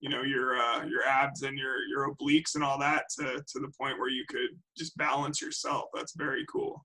[0.00, 3.58] you know your uh, your abs and your your obliques and all that to to
[3.58, 5.86] the point where you could just balance yourself.
[5.94, 6.84] That's very cool.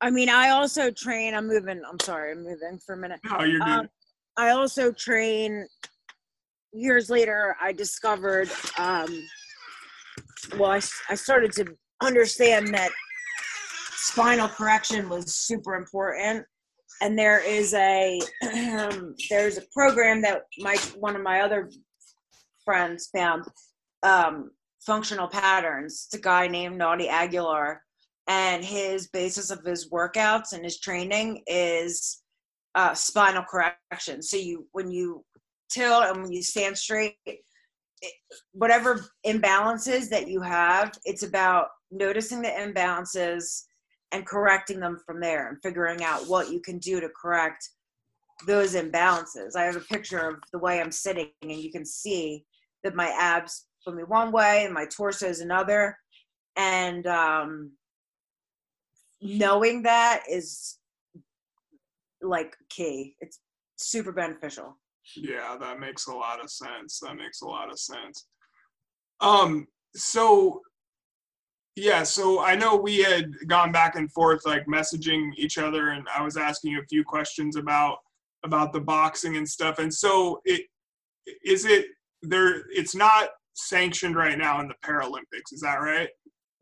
[0.00, 1.34] I mean, I also train.
[1.34, 1.80] I'm moving.
[1.88, 3.20] I'm sorry, I'm moving for a minute.
[3.24, 3.68] No, you're good.
[3.68, 3.88] Um,
[4.36, 5.66] I also train.
[6.72, 8.50] Years later, I discovered.
[8.78, 9.26] Um,
[10.58, 12.90] well, I started to understand that
[13.96, 16.44] spinal correction was super important,
[17.00, 18.20] and there is a
[19.30, 21.70] there's a program that my one of my other
[22.64, 23.44] friends found.
[24.02, 24.50] Um,
[24.84, 26.06] functional patterns.
[26.06, 27.82] It's a guy named Naudi Aguilar,
[28.28, 32.22] and his basis of his workouts and his training is
[32.74, 34.22] uh, spinal correction.
[34.22, 35.24] So you when you
[35.70, 37.38] tilt and when you stand straight, it,
[38.52, 43.62] whatever imbalances that you have, it's about noticing the imbalances
[44.12, 47.68] and correcting them from there and figuring out what you can do to correct
[48.46, 49.56] those imbalances.
[49.56, 52.44] I have a picture of the way I'm sitting, and you can see
[52.84, 55.96] that my abs put me one way and my torso is another.
[56.56, 57.72] And um,
[59.20, 60.78] knowing that is
[62.22, 63.16] like key.
[63.20, 63.40] It's
[63.76, 64.78] super beneficial.
[65.16, 67.00] Yeah, that makes a lot of sense.
[67.00, 68.26] That makes a lot of sense.
[69.20, 70.60] Um, so
[71.76, 76.06] yeah, so I know we had gone back and forth like messaging each other and
[76.14, 77.98] I was asking a few questions about
[78.44, 79.78] about the boxing and stuff.
[79.78, 80.66] And so it
[81.44, 81.86] is it
[82.28, 86.08] there it's not sanctioned right now in the Paralympics, is that right?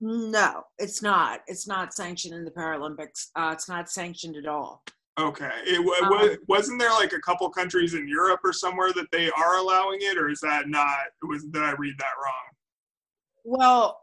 [0.01, 1.40] No, it's not.
[1.46, 3.29] It's not sanctioned in the Paralympics.
[3.37, 4.83] Uh, it's not sanctioned at all.
[5.20, 5.51] Okay.
[5.66, 9.11] It wa- Um, wa- wasn't there like a couple countries in Europe or somewhere that
[9.12, 12.48] they are allowing it or is that not was did I read that wrong?
[13.44, 14.01] Well,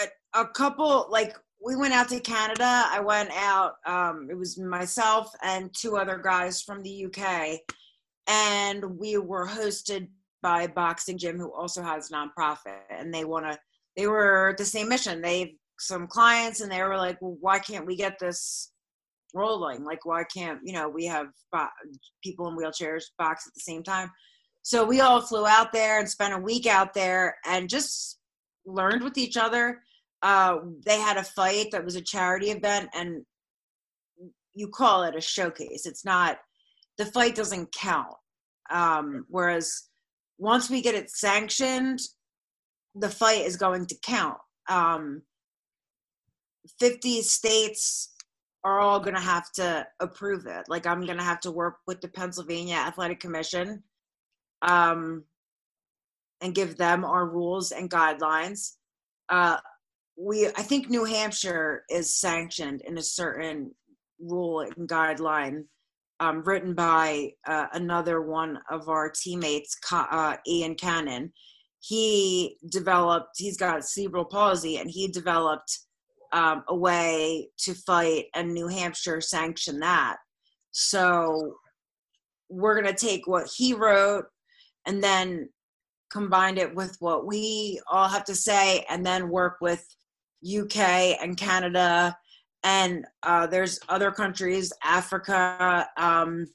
[0.00, 2.84] a, a couple like we went out to Canada.
[2.88, 3.74] I went out.
[3.86, 7.60] Um, it was myself and two other guys from the UK,
[8.26, 10.08] and we were hosted
[10.44, 13.58] by a Boxing Gym, who also has nonprofit, and they want to.
[13.96, 15.22] They were the same mission.
[15.22, 18.70] They've some clients, and they were like, "Well, why can't we get this
[19.32, 19.84] rolling?
[19.84, 21.66] Like, why can't you know we have bo-
[22.22, 24.10] people in wheelchairs box at the same time?"
[24.62, 28.18] So we all flew out there and spent a week out there, and just
[28.66, 29.80] learned with each other.
[30.22, 33.24] Uh, they had a fight that was a charity event, and
[34.52, 35.86] you call it a showcase.
[35.86, 36.38] It's not
[36.98, 38.14] the fight doesn't count.
[38.70, 39.88] Um, whereas
[40.38, 42.00] once we get it sanctioned,
[42.94, 44.38] the fight is going to count.
[44.68, 45.22] Um,
[46.80, 48.14] Fifty states
[48.64, 50.64] are all going to have to approve it.
[50.68, 53.82] Like I'm going to have to work with the Pennsylvania Athletic Commission.
[54.62, 55.24] Um,
[56.40, 58.72] and give them our rules and guidelines.
[59.30, 59.56] Uh,
[60.16, 63.74] we, I think New Hampshire is sanctioned in a certain
[64.20, 65.64] rule and guideline
[66.20, 71.32] um, written by uh, another one of our teammates, uh, Ian Cannon.
[71.80, 75.78] He developed, he's got cerebral palsy, and he developed
[76.32, 80.16] um, a way to fight, and New Hampshire sanctioned that.
[80.70, 81.56] So
[82.48, 84.26] we're going to take what he wrote
[84.86, 85.48] and then
[86.10, 89.84] combined it with what we all have to say and then work with
[90.44, 90.78] UK
[91.20, 92.16] and Canada
[92.64, 96.46] and uh, there's other countries Africa um,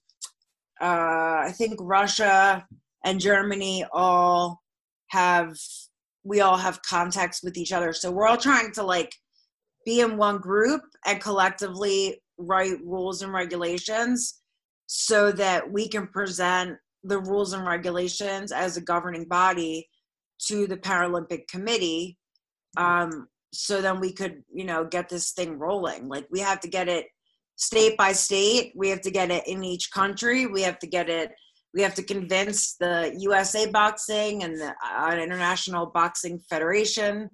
[0.81, 2.65] uh, I think Russia
[3.05, 4.61] and Germany all
[5.09, 5.55] have
[6.23, 9.13] we all have contacts with each other so we're all trying to like
[9.85, 14.41] be in one group and collectively write rules and regulations
[14.87, 19.87] so that we can present the rules and regulations as a governing body
[20.47, 22.17] to the Paralympic Committee.
[22.77, 26.07] Um, so then we could, you know, get this thing rolling.
[26.07, 27.07] Like we have to get it
[27.55, 28.73] state by state.
[28.75, 30.47] We have to get it in each country.
[30.47, 31.31] We have to get it.
[31.73, 37.29] We have to convince the USA Boxing and the uh, International Boxing Federation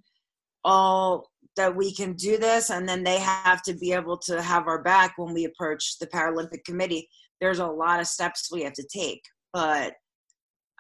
[0.64, 4.68] all that we can do this, and then they have to be able to have
[4.68, 7.08] our back when we approach the Paralympic Committee.
[7.40, 9.22] There's a lot of steps we have to take
[9.56, 9.94] but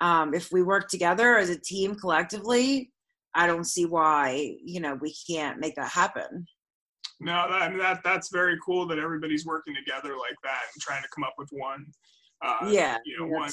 [0.01, 2.91] um, if we work together as a team collectively
[3.35, 6.45] i don't see why you know we can't make that happen
[7.19, 10.81] No, that, I mean, that that's very cool that everybody's working together like that and
[10.81, 11.85] trying to come up with one,
[12.45, 13.51] uh, Yeah, you know, one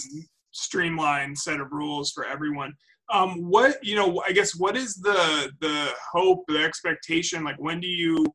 [0.51, 2.73] streamlined set of rules for everyone.
[3.12, 5.77] Um, what you know, I guess, what is the the
[6.12, 7.45] hope, the expectation?
[7.45, 8.27] Like, when do you?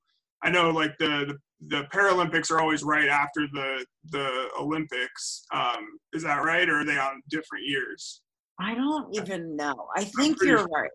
[0.45, 1.38] I know, like the the,
[1.75, 5.43] the Paralympics are always right after the the Olympics.
[5.53, 5.83] Um,
[6.13, 8.21] is that right, or are they on different years?
[8.60, 10.89] i don't even know i think you're sure- right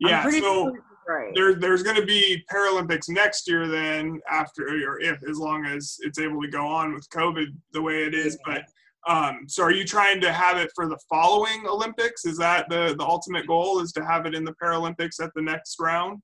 [0.00, 0.38] Yeah, so.
[0.38, 5.38] sure right there, there's going to be Paralympics next year then after or if as
[5.38, 8.38] long as it's able to go on with COVID the way it is.
[8.44, 8.62] But
[9.08, 12.26] Um, so are you trying to have it for the following Olympics?
[12.26, 13.80] Is that the the ultimate goal?
[13.80, 16.20] Is to have it in the Paralympics at the next round?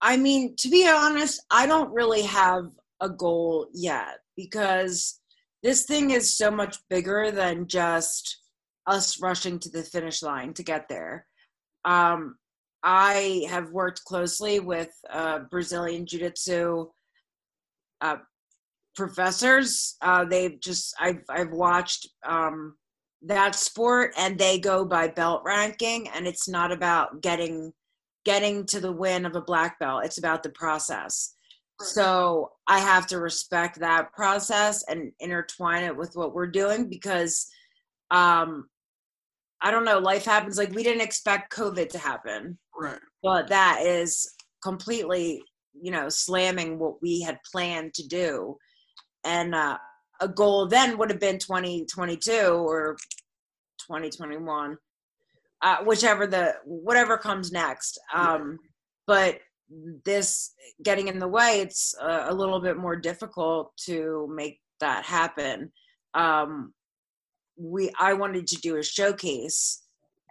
[0.00, 5.20] I mean, to be honest, I don't really have a goal yet because
[5.62, 8.40] this thing is so much bigger than just
[8.86, 11.26] us rushing to the finish line to get there.
[11.84, 12.36] Um,
[12.88, 16.86] I have worked closely with uh, Brazilian Jiu Jitsu
[18.00, 18.18] uh,
[18.94, 19.96] professors.
[20.00, 22.76] Uh, they've just I've I've watched um,
[23.22, 27.72] that sport, and they go by belt ranking, and it's not about getting
[28.24, 30.04] getting to the win of a black belt.
[30.04, 31.34] It's about the process.
[31.80, 37.48] So I have to respect that process and intertwine it with what we're doing because
[38.12, 38.68] um
[39.62, 42.58] I don't know, life happens like we didn't expect COVID to happen.
[42.78, 42.98] Right.
[43.22, 45.42] But that is completely,
[45.80, 48.56] you know, slamming what we had planned to do.
[49.24, 49.78] And uh
[50.20, 52.96] a goal then would have been 2022 or
[53.80, 54.76] 2021
[55.62, 58.58] uh, whichever the whatever comes next um,
[59.06, 59.38] but
[60.04, 65.04] this getting in the way it's a, a, little bit more difficult to make that
[65.04, 65.70] happen
[66.14, 66.72] um,
[67.58, 69.82] we i wanted to do a showcase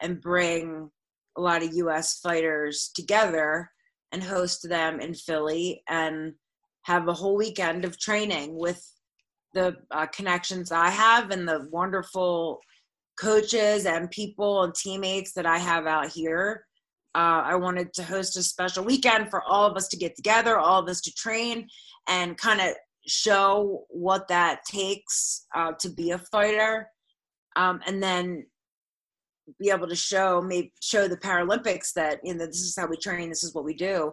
[0.01, 0.89] and bring
[1.37, 3.69] a lot of us fighters together
[4.11, 6.33] and host them in philly and
[6.83, 8.81] have a whole weekend of training with
[9.53, 12.59] the uh, connections i have and the wonderful
[13.19, 16.65] coaches and people and teammates that I have out here.
[17.13, 20.57] Uh, I wanted to host a special weekend for all of us to get together,
[20.57, 21.67] all of us to train,
[22.07, 22.75] and kind of
[23.07, 26.89] show what that takes uh, to be a fighter,
[27.55, 28.45] um, and then
[29.59, 32.97] be able to show maybe show the Paralympics that you know this is how we
[32.97, 34.11] train, this is what we do,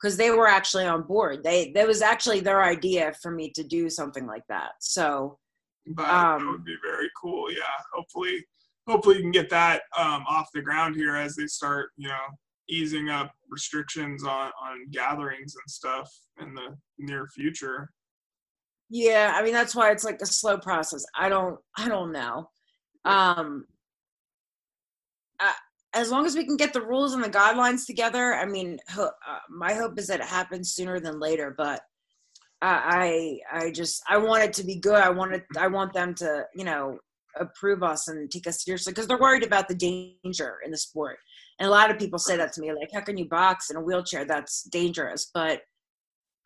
[0.00, 1.42] because they were actually on board.
[1.42, 4.72] They that was actually their idea for me to do something like that.
[4.80, 5.38] So
[5.86, 7.50] but um, that would be very cool.
[7.50, 8.44] Yeah, hopefully,
[8.86, 12.24] hopefully you can get that um, off the ground here as they start, you know,
[12.68, 17.90] easing up restrictions on on gatherings and stuff in the near future.
[18.90, 21.04] Yeah, I mean that's why it's like a slow process.
[21.16, 22.48] I don't, I don't know.
[23.04, 23.66] Um,
[25.40, 25.52] uh,
[25.94, 29.10] as long as we can get the rules and the guidelines together, I mean, ho-
[29.28, 31.54] uh, my hope is that it happens sooner than later.
[31.56, 31.82] But
[32.62, 34.94] I I just I want it to be good.
[34.94, 35.44] I want it.
[35.58, 36.98] I want them to you know
[37.38, 41.18] approve us and take us seriously because they're worried about the danger in the sport.
[41.58, 43.76] And a lot of people say that to me, like, "How can you box in
[43.76, 44.24] a wheelchair?
[44.24, 45.60] That's dangerous." But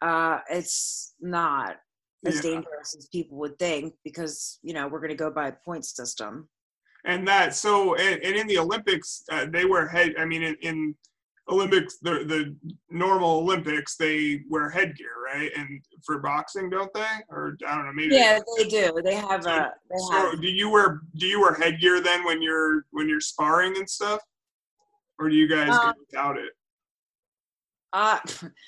[0.03, 1.77] uh, it's not
[2.27, 2.43] as yeah.
[2.43, 5.85] dangerous as people would think because you know we're going to go by a point
[5.85, 6.49] system.
[7.05, 10.15] And that so and, and in the Olympics, uh, they wear head.
[10.19, 10.95] I mean, in, in
[11.49, 12.57] Olympics, the the
[12.91, 15.51] normal Olympics, they wear headgear, right?
[15.57, 17.07] And for boxing, don't they?
[17.31, 18.17] Or I don't know, maybe.
[18.17, 19.01] Yeah, they do.
[19.03, 19.73] They have so, a.
[19.91, 20.41] They so have.
[20.43, 24.21] do you wear do you wear headgear then when you're when you're sparring and stuff,
[25.19, 26.51] or do you guys um, go without it?
[27.93, 28.19] Uh,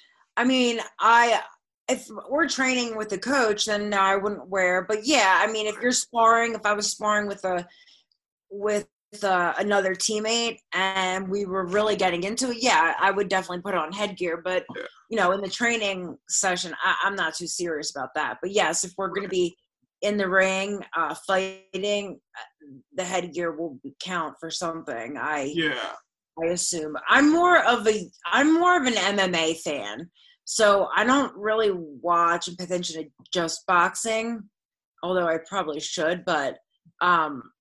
[0.36, 1.42] I mean, I
[1.90, 4.84] if we're training with a coach, then no, I wouldn't wear.
[4.88, 7.66] But yeah, I mean, if you're sparring, if I was sparring with a
[8.50, 8.86] with
[9.22, 13.74] uh, another teammate and we were really getting into it, yeah, I would definitely put
[13.74, 14.40] on headgear.
[14.42, 14.82] But yeah.
[15.10, 18.38] you know, in the training session, I, am not too serious about that.
[18.40, 19.56] But yes, if we're going to be
[20.02, 25.16] in the ring uh, fighting, uh, the headgear will count for something.
[25.16, 25.92] I yeah.
[26.40, 30.08] I assume I'm more of a I'm more of an MMA fan,
[30.52, 34.42] so I don't really watch and pay attention to just boxing,
[35.00, 36.24] although I probably should.
[36.24, 36.58] But
[37.00, 37.52] um,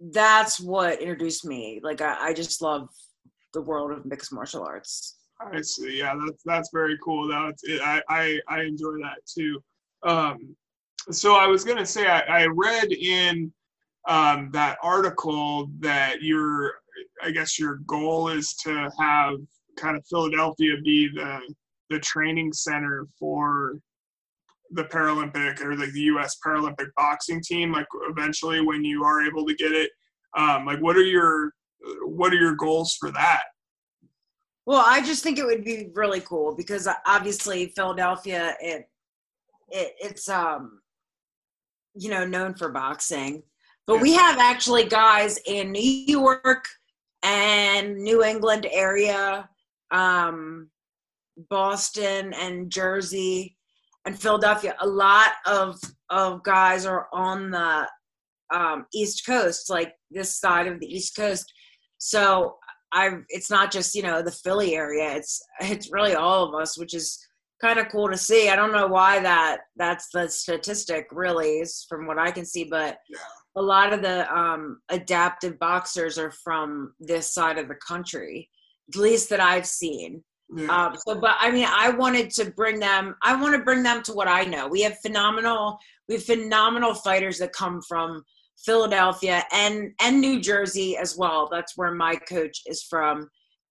[0.00, 1.80] that's what introduced me.
[1.82, 2.88] Like I, I just love
[3.52, 5.18] the world of mixed martial arts.
[5.38, 5.98] I see.
[5.98, 7.28] Yeah, that's that's very cool.
[7.28, 7.82] That's it.
[7.82, 9.62] I, I I enjoy that too.
[10.02, 10.56] Um,
[11.10, 13.52] so I was gonna say I, I read in
[14.08, 16.72] um, that article that your
[17.22, 19.34] I guess your goal is to have
[19.76, 21.42] kind of Philadelphia be the
[21.92, 23.78] the training center for
[24.70, 26.36] the Paralympic or like the U.S.
[26.44, 27.72] Paralympic boxing team?
[27.72, 29.90] Like eventually, when you are able to get it,
[30.36, 31.52] um, like what are your
[32.04, 33.42] what are your goals for that?
[34.64, 38.88] Well, I just think it would be really cool because uh, obviously Philadelphia, it,
[39.70, 40.80] it it's um,
[41.94, 43.42] you know, known for boxing,
[43.86, 46.66] but we have actually guys in New York
[47.22, 49.48] and New England area,
[49.90, 50.68] um,
[51.48, 53.56] Boston and Jersey
[54.04, 55.78] and Philadelphia, a lot of
[56.10, 57.88] of guys are on the
[58.52, 61.50] um, East Coast, like this side of the East Coast.
[61.98, 62.56] So
[62.92, 65.14] I, it's not just you know the Philly area.
[65.16, 67.18] It's it's really all of us, which is
[67.60, 68.48] kind of cool to see.
[68.48, 72.64] I don't know why that that's the statistic really is from what I can see,
[72.64, 72.98] but
[73.56, 78.48] a lot of the um, adaptive boxers are from this side of the country,
[78.92, 80.24] at least that I've seen.
[80.54, 80.86] Yeah.
[80.86, 83.14] Um, so, but I mean, I wanted to bring them.
[83.22, 84.68] I want to bring them to what I know.
[84.68, 85.78] We have phenomenal,
[86.08, 88.22] we have phenomenal fighters that come from
[88.64, 91.48] Philadelphia and and New Jersey as well.
[91.50, 93.28] That's where my coach is from.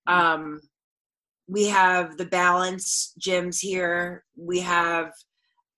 [0.08, 0.60] Um,
[1.48, 4.24] we have the balance gyms here.
[4.38, 5.08] We have,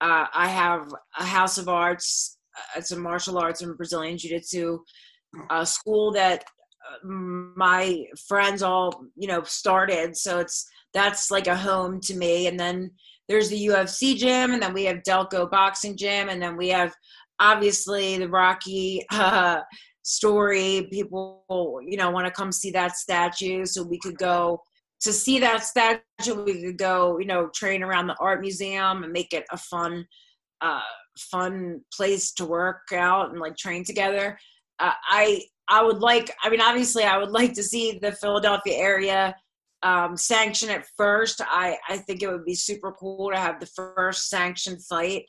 [0.01, 0.87] uh, I have
[1.19, 2.37] a House of Arts.
[2.55, 4.79] Uh, it's a martial arts and Brazilian Jiu Jitsu
[5.63, 10.15] school that uh, my friends all you know started.
[10.15, 12.47] So it's that's like a home to me.
[12.47, 12.91] And then
[13.27, 16.93] there's the UFC gym, and then we have Delco Boxing Gym, and then we have
[17.39, 19.61] obviously the Rocky uh,
[20.03, 20.87] story.
[20.91, 24.61] People, you know, want to come see that statue, so we could go
[25.01, 26.43] to see that statue.
[26.43, 30.05] We could go, you know, train around the art museum and make it a fun,
[30.61, 30.81] uh,
[31.17, 34.37] fun place to work out and like train together.
[34.79, 36.29] Uh, I I would like.
[36.43, 39.35] I mean, obviously, I would like to see the Philadelphia area
[39.84, 41.41] um, sanction it first.
[41.41, 45.25] I, I think it would be super cool to have the first sanctioned fight,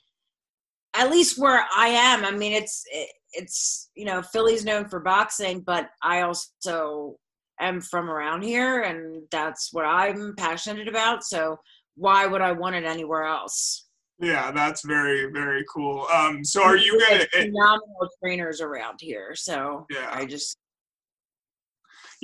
[0.97, 2.25] at least where I am.
[2.25, 7.17] I mean, it's it, it's you know Philly's known for boxing, but I also
[7.61, 11.25] am from around here, and that's what I'm passionate about.
[11.25, 11.59] So
[11.97, 13.87] why would I want it anywhere else?
[14.21, 16.07] Yeah, that's very very cool.
[16.13, 17.27] Um, so are you gonna?
[17.33, 19.35] phenomenal trainers around here?
[19.35, 20.09] So Yeah.
[20.13, 20.57] I just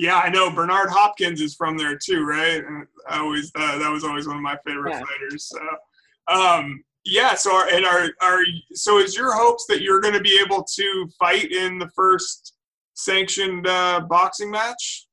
[0.01, 2.65] Yeah, I know Bernard Hopkins is from there too, right?
[2.65, 5.03] And I always uh, that was always one of my favorite Yeah.
[5.05, 5.45] fighters.
[5.45, 7.35] So, um, yeah.
[7.35, 8.39] So are, and are are
[8.73, 12.55] so is your hopes that you're going to be able to fight in the first
[12.95, 15.05] sanctioned uh, boxing match?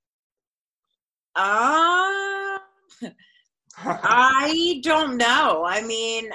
[1.37, 2.57] uh
[3.77, 5.67] I don't know.
[5.67, 6.31] I mean,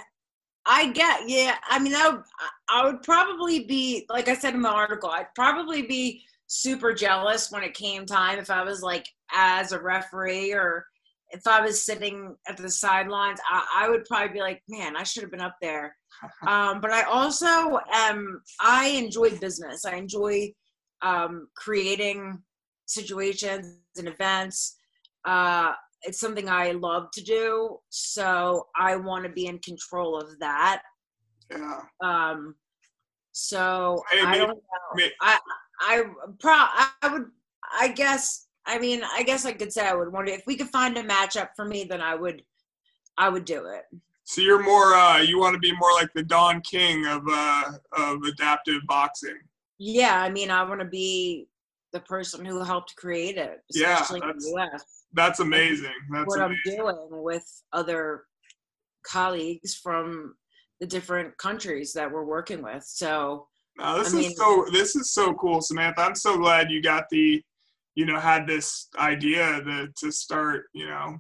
[0.67, 1.55] I get yeah.
[1.67, 2.21] I mean, I would,
[2.69, 5.09] I would probably be like I said in the article.
[5.09, 6.23] I'd probably be
[6.53, 10.85] super jealous when it came time if I was like as a referee or
[11.31, 13.39] if I was sitting at the sidelines.
[13.49, 15.95] I, I would probably be like, man, I should have been up there.
[16.47, 18.41] Um, but I also am.
[18.61, 19.83] I enjoy business.
[19.83, 20.53] I enjoy
[21.01, 22.41] um, creating
[22.85, 24.77] situations and events.
[25.25, 25.73] Uh,
[26.03, 30.83] it's something I love to do, so I want to be in control of that.
[31.51, 31.81] yeah.
[32.01, 32.55] Um,
[33.33, 35.09] so Hey, I don't know.
[35.21, 35.39] I
[35.85, 36.03] I
[36.39, 37.25] pro I would
[37.79, 40.55] I guess I mean I guess I could say I would want to if we
[40.55, 42.41] could find a matchup for me then I would
[43.17, 43.83] I would do it.
[44.23, 47.71] So you're more uh, you want to be more like the Don King of uh,
[47.97, 49.37] of adaptive boxing.
[49.77, 51.47] Yeah, I mean I want to be
[51.91, 54.83] the person who helped create it, Yeah, especially in that's- the US.
[55.15, 55.93] That's amazing.
[56.11, 56.79] That's what amazing.
[56.79, 58.23] I'm doing with other
[59.05, 60.33] colleagues from
[60.79, 62.83] the different countries that we're working with.
[62.83, 63.47] So
[63.77, 66.01] No, this I is so this is so cool, Samantha.
[66.01, 67.41] I'm so glad you got the,
[67.95, 71.17] you know, had this idea that to start, you know,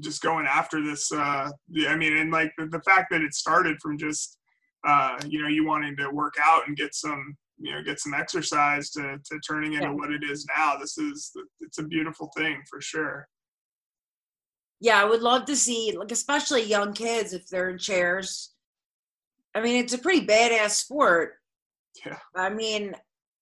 [0.00, 1.10] just going after this.
[1.12, 1.50] Uh,
[1.88, 4.38] I mean, and like the, the fact that it started from just,
[4.86, 8.14] uh, you know, you wanting to work out and get some, you know, get some
[8.14, 9.92] exercise to to turning into Yeah.
[9.94, 10.76] what it is now.
[10.76, 13.26] This is it's a beautiful thing for sure.
[14.80, 18.52] yeah, I would love to see like especially young kids if they're in chairs.
[19.54, 21.34] I mean, it's a pretty badass sport.
[22.04, 22.18] Yeah.
[22.34, 22.94] I mean,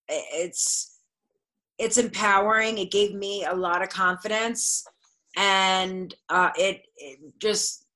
[0.08, 0.98] it's
[1.78, 2.78] it's empowering.
[2.78, 4.84] It gave me a lot of confidence,
[5.36, 7.86] and uh, it, it just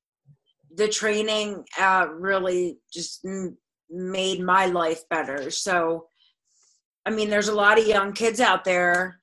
[0.75, 3.27] the training uh, really just
[3.91, 5.51] made my life better.
[5.51, 6.07] So,
[7.05, 9.21] I mean, there's a lot of young kids out there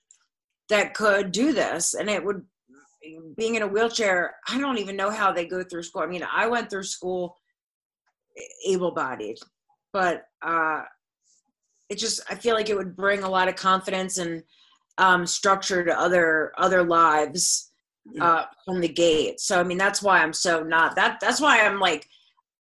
[0.70, 2.44] that could do this, and it would
[3.38, 4.36] being in a wheelchair.
[4.50, 6.02] I don't even know how they go through school.
[6.02, 7.38] I mean, I went through school
[8.68, 9.38] able-bodied,
[9.94, 10.84] but uh,
[11.90, 14.44] it just I feel like it would bring a lot of confidence and
[14.98, 17.72] um, structure to other other lives
[18.22, 19.40] uh, from the gate.
[19.40, 21.20] So I mean, that's why I'm so not that.
[21.20, 22.08] That's why I'm like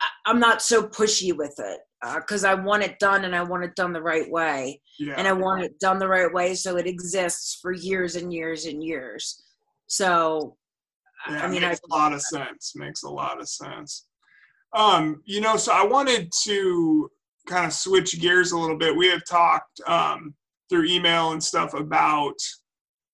[0.01, 1.81] I- I'm not so pushy with it
[2.17, 5.15] because I want it done and I want it done the right way, Yeah.
[5.17, 8.67] and I want it done the right way so it exists for years and years
[8.67, 9.43] and years.
[9.89, 10.57] So
[11.29, 12.75] Yeah, I mean, I makes a lot of sense.
[12.77, 14.07] Makes a lot of sense.
[14.75, 17.11] Um, you know, so I wanted to
[17.47, 18.95] kind of switch gears a little bit.
[18.95, 20.35] We have talked um,
[20.69, 22.35] through email and stuff about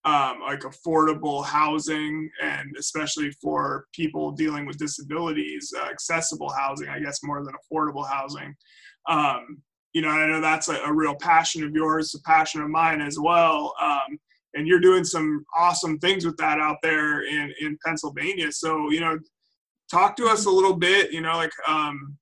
[0.05, 6.89] um, like affordable housing, and especially for people dealing with disabilities, uh, accessible housing.
[6.89, 8.55] I guess more than affordable housing.
[9.09, 9.63] Um,
[9.93, 13.01] you know, I know that's a, a real passion of yours, a passion of mine
[13.01, 13.75] as well.
[13.81, 14.19] Um,
[14.55, 18.51] and you're doing some awesome things with that out there in in Pennsylvania.
[18.51, 19.19] So you know,
[19.91, 21.13] talk to us a little bit.
[21.13, 22.17] You know, like um,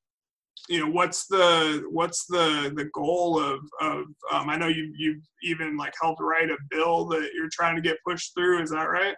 [0.70, 5.22] you know what's the what's the the goal of of um, i know you you've
[5.42, 8.84] even like helped write a bill that you're trying to get pushed through is that
[8.84, 9.16] right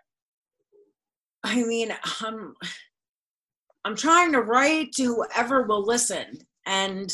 [1.45, 2.55] I mean, I'm
[3.85, 6.39] I'm trying to write to whoever will listen.
[6.67, 7.13] And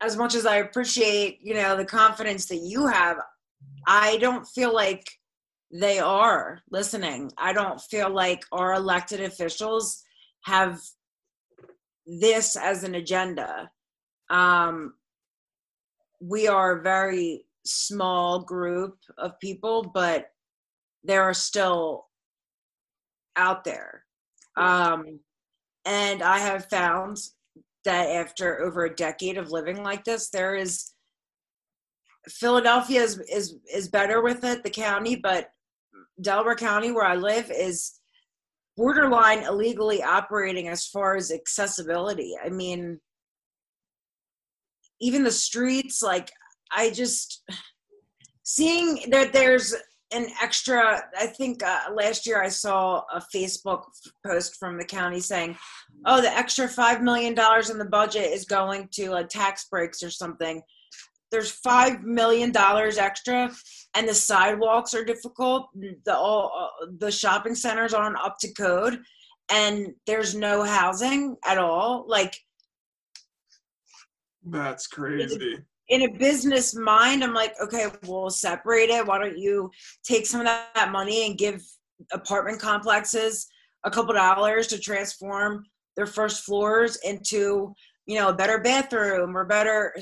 [0.00, 3.18] as much as I appreciate, you know, the confidence that you have,
[3.86, 5.06] I don't feel like
[5.70, 7.30] they are listening.
[7.36, 10.02] I don't feel like our elected officials
[10.44, 10.80] have
[12.06, 13.70] this as an agenda.
[14.30, 14.94] Um,
[16.20, 20.26] we are a very small group of people, but
[21.04, 22.06] there are still
[23.36, 24.04] out there.
[24.56, 25.20] Um,
[25.84, 27.18] and I have found
[27.84, 30.92] that after over a decade of living like this, there is
[32.28, 35.50] Philadelphia is is is better with it, the county, but
[36.20, 37.94] Delaware County, where I live, is
[38.82, 42.34] borderline illegally operating as far as accessibility.
[42.44, 42.98] I mean,
[45.00, 46.32] even the streets, like
[46.72, 47.48] I just
[48.42, 49.72] seeing that there's
[50.14, 53.84] an extra i think uh, last year i saw a facebook
[54.26, 55.56] post from the county saying
[56.04, 60.02] oh the extra five million dollars in the budget is going to uh, tax breaks
[60.02, 60.60] or something
[61.32, 63.50] there's five million dollars extra
[63.94, 65.68] and the sidewalks are difficult
[66.04, 69.00] the all uh, the shopping centers aren't up to code
[69.50, 72.36] and there's no housing at all like
[74.44, 75.58] that's crazy
[75.92, 79.06] in a business mind, I'm like, okay, we'll separate it.
[79.06, 79.70] Why don't you
[80.02, 81.62] take some of that money and give
[82.12, 83.46] apartment complexes
[83.84, 85.64] a couple dollars to transform
[85.96, 87.74] their first floors into,
[88.06, 89.94] you know, a better bathroom or better.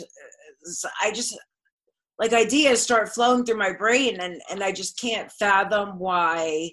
[1.02, 1.38] I just
[2.18, 6.70] like ideas start flowing through my brain, and and I just can't fathom why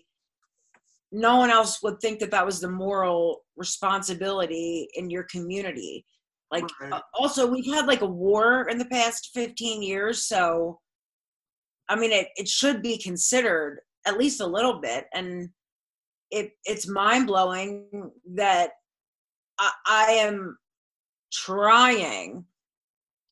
[1.12, 6.06] no one else would think that that was the moral responsibility in your community
[6.52, 6.94] like right.
[6.94, 10.80] uh, also we've had like a war in the past 15 years, so
[11.90, 15.50] I mean it it should be considered at least a little bit and
[16.32, 18.72] it it's mind blowing that
[19.60, 20.58] I, I am
[21.34, 22.46] trying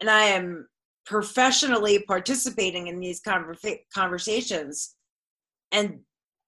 [0.01, 0.67] and I am
[1.05, 4.95] professionally participating in these conver- conversations
[5.71, 5.99] and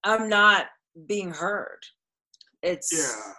[0.04, 0.66] I'm not
[1.06, 1.78] being heard.
[2.62, 3.32] It's yeah.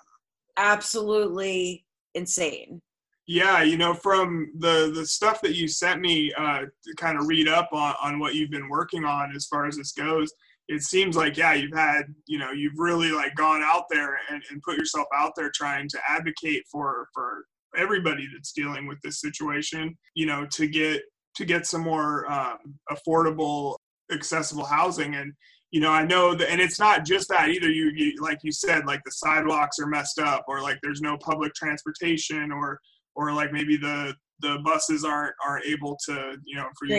[0.57, 1.85] absolutely
[2.15, 2.81] insane.
[3.27, 7.27] Yeah, you know, from the the stuff that you sent me uh, to kind of
[7.27, 10.33] read up on, on what you've been working on as far as this goes,
[10.67, 14.41] it seems like yeah, you've had you know you've really like gone out there and,
[14.49, 17.45] and put yourself out there trying to advocate for for
[17.77, 19.97] everybody that's dealing with this situation.
[20.15, 21.01] You know, to get
[21.35, 22.57] to get some more um,
[22.91, 23.75] affordable,
[24.11, 25.33] accessible housing and
[25.71, 27.69] you know, I know that, and it's not just that either.
[27.69, 31.15] You, you, like you said, like the sidewalks are messed up, or like there's no
[31.17, 32.79] public transportation, or
[33.15, 36.95] or like maybe the the buses aren't aren't able to you know for you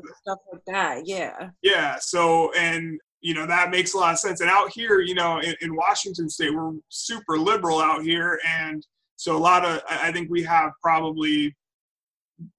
[0.22, 4.40] stuff like that yeah yeah so and you know that makes a lot of sense
[4.40, 8.86] and out here you know in, in washington state we're super liberal out here and
[9.18, 11.54] so a lot of i think we have probably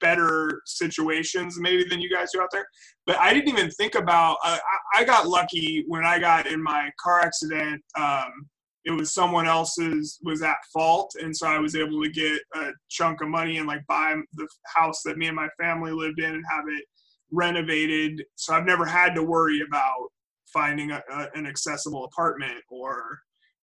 [0.02, 2.68] better situations maybe than you guys do out there.
[3.06, 4.60] But i didn't even think about uh,
[4.94, 8.48] I, I got lucky when i got in my car accident um,
[8.86, 11.14] it was someone else's was at fault.
[11.22, 14.48] And so i was able to get a chunk of money and like buy the
[14.66, 16.84] house that me and my family lived in and have it
[17.32, 18.24] renovated.
[18.36, 20.10] So i've never had to worry about
[20.52, 23.20] finding a, a, an accessible apartment or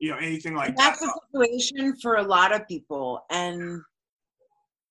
[0.03, 3.81] you know anything like that's that that's a situation for a lot of people and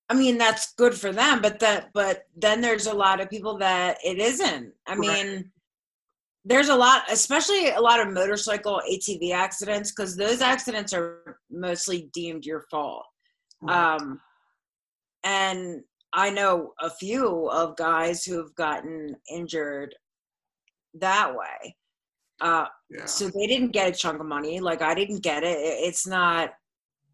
[0.09, 3.57] i mean that's good for them but that but then there's a lot of people
[3.57, 5.51] that it isn't i mean
[6.43, 12.09] there's a lot, especially a lot of motorcycle ATV accidents, because those accidents are mostly
[12.14, 13.05] deemed your fault.
[13.68, 14.20] Um,
[15.24, 15.84] and
[16.14, 19.93] I know a few of guys who have gotten injured
[20.95, 21.76] that way.
[22.42, 23.06] Uh, yeah.
[23.06, 24.60] So they didn't get a chunk of money.
[24.60, 25.58] Like I didn't get it.
[25.58, 26.52] It's not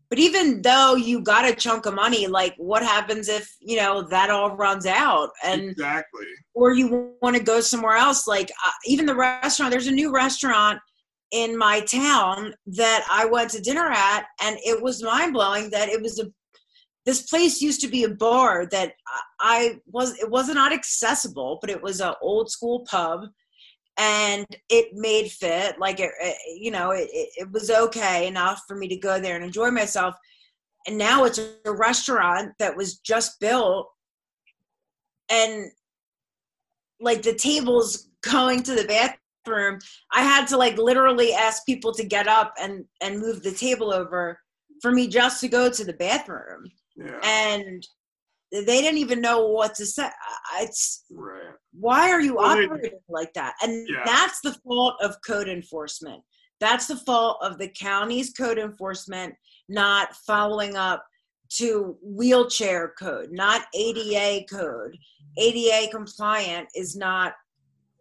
[0.09, 4.01] but even though you got a chunk of money like what happens if you know
[4.01, 8.71] that all runs out and exactly or you want to go somewhere else like uh,
[8.85, 10.79] even the restaurant there's a new restaurant
[11.31, 16.01] in my town that i went to dinner at and it was mind-blowing that it
[16.01, 16.25] was a
[17.05, 18.93] this place used to be a bar that
[19.39, 23.21] i was it was not accessible but it was an old school pub
[23.97, 28.75] and it made fit like it, it you know it, it was okay enough for
[28.75, 30.15] me to go there and enjoy myself.
[30.85, 33.89] And now it's a restaurant that was just built
[35.29, 35.69] and
[36.99, 39.79] like the tables going to the bathroom.
[40.11, 43.91] I had to like literally ask people to get up and and move the table
[43.91, 44.39] over
[44.81, 46.71] for me just to go to the bathroom.
[46.95, 47.19] Yeah.
[47.23, 47.85] and
[48.51, 50.09] they didn't even know what to say
[50.59, 51.53] it's right.
[51.73, 54.03] why are you Well, they- operating like that and Yeah.
[54.05, 56.23] that's the fault of code enforcement
[56.59, 59.35] that's the fault of the county's code enforcement
[59.69, 61.05] not following up
[61.57, 64.97] to wheelchair code not ada code
[65.37, 67.33] ada compliant is not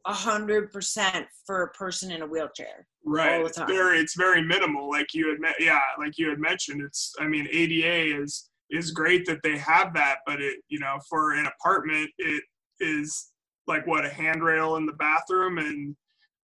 [0.06, 3.38] a hundred percent for a person in a wheelchair Right.
[3.40, 4.90] the It's very it's very minimal.
[4.90, 6.82] Like you had met yeah, like you had mentioned.
[6.82, 10.98] It's I mean ADA is is great that they have that, but it you know,
[11.08, 12.42] for an apartment it
[12.80, 13.32] is
[13.66, 15.96] like what, a handrail in the bathroom and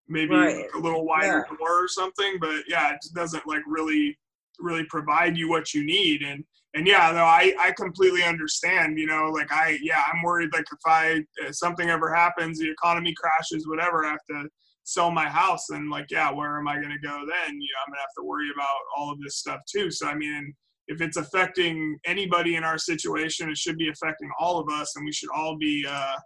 [0.08, 0.66] maybe Right.
[0.74, 2.38] a little wider door or something.
[2.40, 4.18] But yeah, it just doesn't like really
[4.58, 6.22] really provide you what you need.
[6.22, 6.44] And
[6.74, 8.98] and yeah, no, I I completely understand.
[8.98, 12.70] You know, like I yeah, I'm worried like if I if something ever happens, the
[12.70, 14.48] economy crashes, whatever, I have to
[14.84, 17.80] sell my house and like yeah where am i going to go then you know
[17.86, 20.52] i'm going to have to worry about all of this stuff too so i mean
[20.88, 25.04] if it's affecting anybody in our situation it should be affecting all of us and
[25.04, 26.16] we should all be uh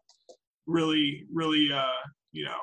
[0.67, 2.03] really really uh
[2.33, 2.59] you know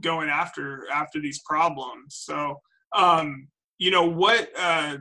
[0.00, 2.16] going after after these problems.
[2.16, 2.56] So
[2.96, 3.48] um
[3.78, 4.96] you know what uh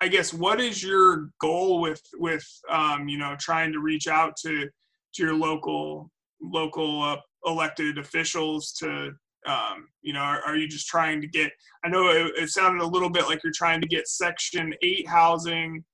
[0.00, 4.34] i guess what is your goal with with um you know trying to reach out
[4.36, 4.68] to
[5.14, 6.10] to your local
[6.42, 7.16] local uh,
[7.46, 9.12] elected officials to
[9.46, 11.52] um, you know are, are you just trying to get
[11.84, 15.08] i know it, it sounded a little bit like you're trying to get section 8
[15.08, 15.84] housing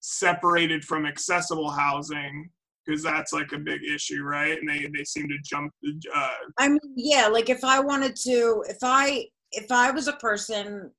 [0.00, 2.50] separated from accessible housing
[2.88, 4.58] because that's like a big issue right?
[4.58, 5.72] And they they seem to jump
[6.14, 10.14] uh, I mean, yeah, like if I wanted to, if I if I was a
[10.14, 10.90] person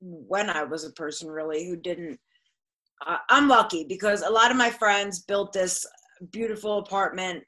[0.00, 2.18] when I was a person really who didn't,
[3.06, 5.86] uh, I'm lucky because a lot of my friends built this
[6.32, 7.44] beautiful apartment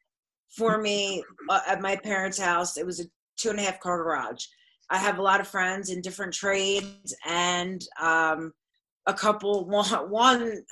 [0.50, 2.76] for me uh, at my parents' house.
[2.76, 3.04] It was a
[3.36, 4.44] two and a half car garage.
[4.90, 8.52] I have a lot of friends in different trades and um,
[9.06, 10.62] a couple one, one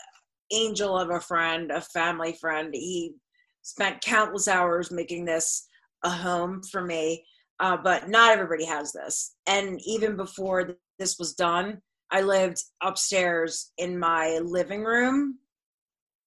[0.52, 2.70] angel of a friend, a family friend.
[2.72, 3.14] He
[3.62, 5.66] spent countless hours making this
[6.04, 7.24] a home for me,
[7.60, 9.34] uh, but not everybody has this.
[9.46, 11.78] And even before th- this was done,
[12.10, 15.38] I lived upstairs in my living room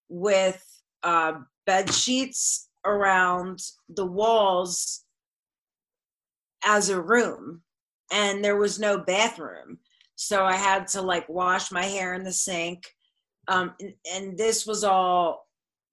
[0.09, 0.63] with
[1.03, 1.33] uh,
[1.65, 3.59] bed sheets around
[3.89, 5.03] the walls
[6.63, 7.61] as a room,
[8.11, 9.79] and there was no bathroom.
[10.15, 12.85] So I had to like wash my hair in the sink.
[13.47, 15.47] Um, and, and this was all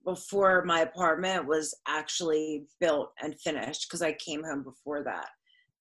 [0.05, 5.29] before my apartment was actually built and finished because I came home before that.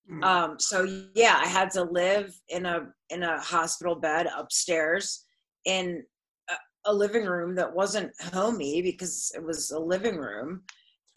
[0.09, 0.83] mm, Um, so
[1.13, 5.25] yeah, I had to live in a in a hospital bed upstairs
[5.65, 6.03] in
[6.49, 6.55] a,
[6.85, 10.63] a living room that wasn't homey because it was a living room,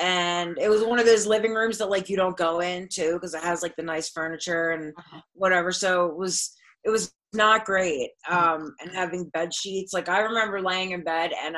[0.01, 3.34] and it was one of those living rooms that like you don't go into because
[3.34, 5.20] it has like the nice furniture and Uh-huh.
[5.34, 5.70] whatever.
[5.72, 6.53] So it was
[6.84, 8.11] it was not great.
[8.28, 11.57] Um, and having bed sheets, like I remember laying in bed and.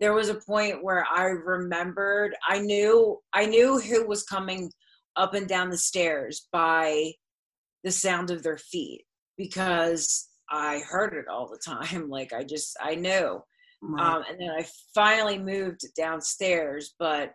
[0.00, 4.72] There was a point where I remembered I knew I knew who was coming
[5.14, 7.12] up and down the stairs by
[7.84, 9.04] the sound of their feet
[9.36, 12.08] because I heard it all the time.
[12.18, 13.40] Like I just I knew.
[14.00, 16.94] Um, and then I finally moved downstairs.
[16.98, 17.30] But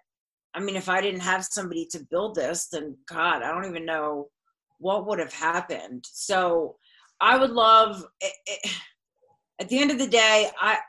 [0.58, 3.86] I mean, if I didn't have somebody to build this, then God, I don't even
[3.86, 4.30] know
[4.80, 6.04] what would have happened.
[6.12, 6.78] So
[7.22, 8.04] I would love.
[8.22, 8.72] It, it,
[9.60, 10.80] at the end of the day, I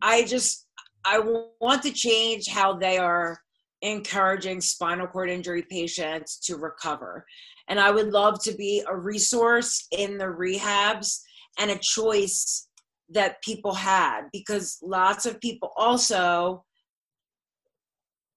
[0.00, 0.66] I just
[1.04, 1.18] I
[1.60, 3.38] want to change how they are
[3.82, 7.26] encouraging spinal cord injury patients to recover.
[7.68, 11.20] And I would love to be a resource in the rehabs
[11.58, 12.66] and a choice
[13.10, 16.64] that people had because lots of people also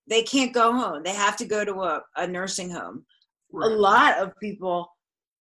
[0.08, 1.04] they can't go home.
[1.04, 3.06] They have to go to a, a nursing home.
[3.52, 3.72] right.
[3.72, 4.88] A lot of people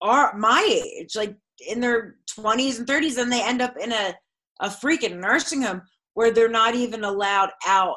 [0.02, 1.36] are my age, like
[1.68, 4.14] in their 20s and 30s, and they end up in a,
[4.60, 5.82] a freaking nursing home
[6.14, 7.96] where they're not even allowed out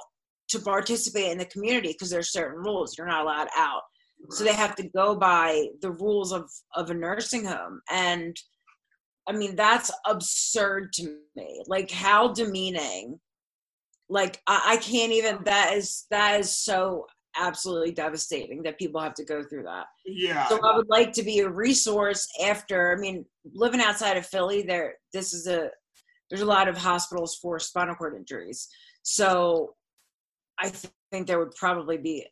[0.49, 2.97] to participate in the community because there's certain rules.
[2.97, 3.81] You're not allowed out.
[4.29, 7.81] So they have to go by the rules of, of a nursing home.
[7.91, 8.35] And
[9.27, 11.63] I mean, that's absurd to me.
[11.67, 13.19] Like, how demeaning.
[14.13, 19.13] Like, I, I can't even, that is, that is so absolutely devastating that people have
[19.15, 19.85] to go through that.
[20.05, 22.95] yeah So I would like to be a resource after.
[22.95, 25.69] I mean, living outside of Philly, there this is a
[26.29, 28.67] there's a lot of hospitals for spinal cord injuries.
[29.03, 29.75] So
[30.59, 32.25] I th- think there would probably be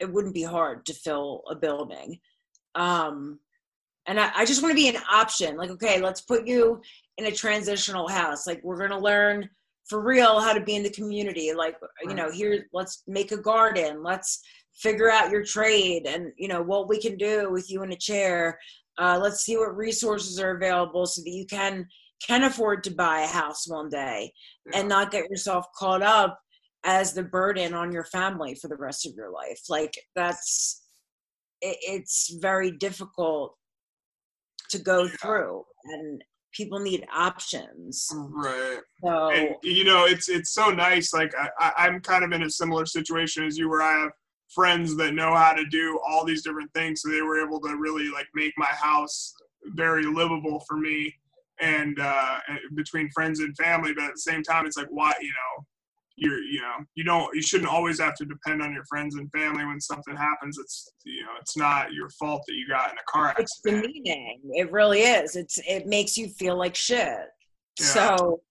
[0.00, 2.18] it wouldn't be hard to fill a building.
[2.74, 3.38] Um,
[4.06, 5.56] and I, I just want to be an option.
[5.56, 6.80] Like, okay, let's put you
[7.18, 8.46] in a transitional house.
[8.46, 9.48] Like, we're gonna learn
[9.90, 11.52] for real how to be in the community.
[11.52, 11.76] Like,
[12.08, 14.02] you know, here let's make a garden.
[14.02, 14.40] Let's
[14.74, 17.96] figure out your trade and you know what we can do with you in a
[17.96, 18.58] chair
[18.98, 21.86] uh, let's see what resources are available so that you can
[22.26, 24.32] can afford to buy a house one day
[24.66, 24.80] Yeah.
[24.80, 26.38] and not get yourself caught up
[26.84, 29.60] as the burden on your family for the rest of your life.
[29.68, 30.82] Like that's
[31.60, 33.56] it, it's very difficult
[34.70, 35.10] to go Yeah.
[35.20, 36.22] through and
[36.52, 38.08] people need options.
[38.12, 38.78] right.
[39.04, 42.42] So and you know it's it's so nice like I, I i'm kind of in
[42.42, 44.12] a similar situation as you where i have
[44.48, 47.76] friends that know how to do all these different things so they were able to
[47.76, 49.32] really like make my house
[49.74, 51.14] very livable for me
[51.60, 55.12] and uh and between friends and family but at the same time it's like why
[55.20, 55.66] you know
[56.20, 59.30] you're you know you don't you shouldn't always have to depend on your friends and
[59.32, 62.96] family when something happens it's you know it's not your fault that you got in
[62.98, 63.48] a car accident.
[63.48, 64.40] it's demeaning.
[64.52, 65.34] It really is.
[65.34, 67.26] It's it makes you feel like shit.
[67.80, 67.86] Yeah.
[67.86, 68.42] So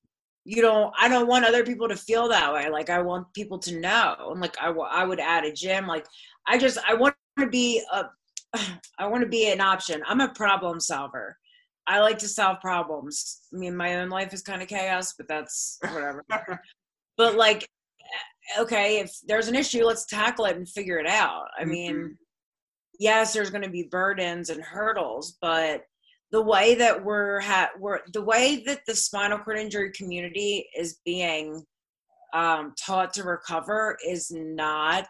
[0.46, 0.92] you don't.
[1.00, 2.70] I don't want other people to feel that way.
[2.70, 4.16] Like I want people to know.
[4.32, 5.86] And like I, wa- I would add a gym.
[5.86, 6.06] Like
[6.48, 8.06] I just I want to be a.
[8.98, 10.02] I want to be an option.
[10.08, 11.38] I'm a problem solver.
[11.86, 13.42] I like to solve problems.
[13.54, 16.24] I mean, my own life is kind of chaos, but that's whatever.
[17.20, 17.68] but like,
[18.58, 21.48] okay, if there's an issue, let's tackle it and figure it out.
[21.60, 22.18] I mean Mhm.
[22.98, 25.84] yes, there's going to be burdens and hurdles, but
[26.32, 31.00] the way that we're ha- we're the way that the spinal cord injury community is
[31.06, 31.66] being
[32.34, 35.08] um, taught to recover is not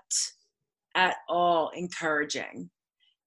[0.95, 2.69] at all encouraging,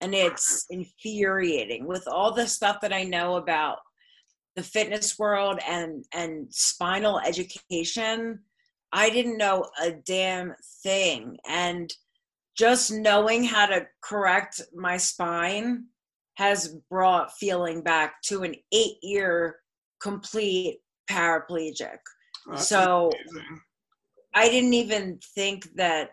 [0.01, 3.79] and it's infuriating with all the stuff that I know about
[4.57, 8.43] the fitness world and and spinal education.
[8.93, 11.93] I didn't know a damn thing, and
[12.57, 15.87] just knowing how to correct my spine
[16.37, 19.57] has brought feeling back to an eight year
[20.01, 20.81] complete
[21.11, 21.99] paraplegic.
[22.49, 23.61] Oh, that's so amazing.
[24.35, 26.11] I didn't even think that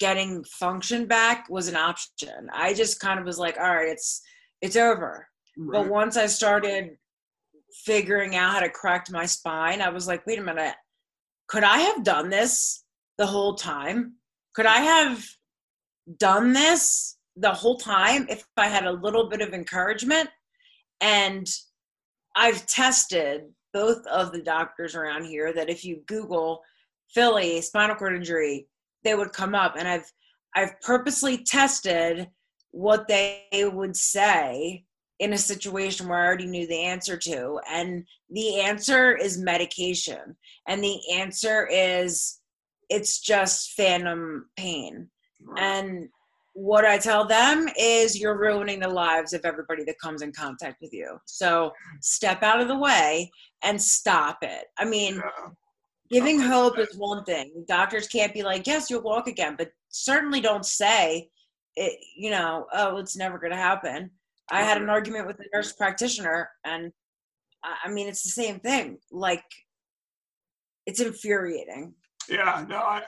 [0.00, 2.48] getting function back was an option.
[2.52, 4.22] I just kind of was like, all right, it's
[4.60, 5.26] it's over.
[5.56, 6.96] But once I started
[7.84, 10.74] figuring out how to correct my spine, I was like, wait a minute,
[11.50, 12.84] could I have done this
[13.18, 14.14] the whole time?
[14.54, 15.26] Could I have
[16.16, 20.30] done this the whole time if I had a little bit of encouragement?
[21.00, 21.48] And
[22.36, 23.42] I've tested
[23.72, 26.62] both of the doctors around here that if you Google
[27.12, 28.68] Philly spinal cord injury,
[29.02, 29.74] they would come up.
[29.76, 30.10] And I've
[30.54, 32.28] I've purposely tested
[32.70, 34.84] what they would say
[35.20, 37.60] in a situation where I already knew the answer to.
[37.70, 40.34] And the answer is medication.
[40.66, 42.38] And the answer is
[42.88, 45.08] it's just phantom pain.
[45.56, 46.08] And
[46.54, 50.78] what I tell them is you're ruining the lives of everybody that comes in contact
[50.80, 51.18] with you.
[51.26, 53.30] So step out of the way
[53.62, 54.64] and stop it.
[54.78, 55.50] I mean, Yeah.
[56.10, 57.64] giving hope is one thing.
[57.68, 61.30] Doctors can't be like, yes, you'll walk again, but certainly don't say,
[61.76, 64.10] it, you know, oh, it's never going to happen.
[64.50, 66.92] I had an argument with a nurse practitioner, and
[67.62, 68.98] I mean, it's the same thing.
[69.12, 69.44] Like,
[70.86, 71.94] it's infuriating.
[72.28, 73.02] Yeah, no, I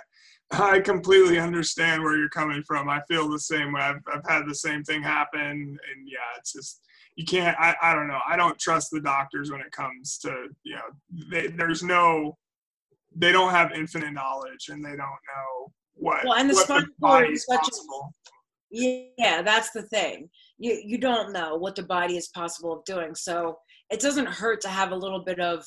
[0.53, 2.89] I completely understand where you're coming from.
[2.89, 3.81] I feel the same way.
[3.81, 6.81] I've I've had the same thing happen, and yeah, it's just
[7.17, 7.57] you can't.
[7.59, 8.21] I I don't know.
[8.29, 11.27] I don't trust the doctors when it comes to you know.
[11.31, 12.37] They, there's no.
[13.15, 16.89] They don't have infinite knowledge, and they don't know what Well, and the what spinal
[17.01, 19.13] cord is such a-.
[19.19, 20.31] Yeah, that's the thing.
[20.59, 23.15] You you don't know what the body is possible of doing.
[23.15, 23.59] So
[23.91, 25.67] it doesn't hurt to have a little bit of,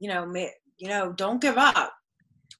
[0.00, 1.92] you know, ma- you know, don't give up.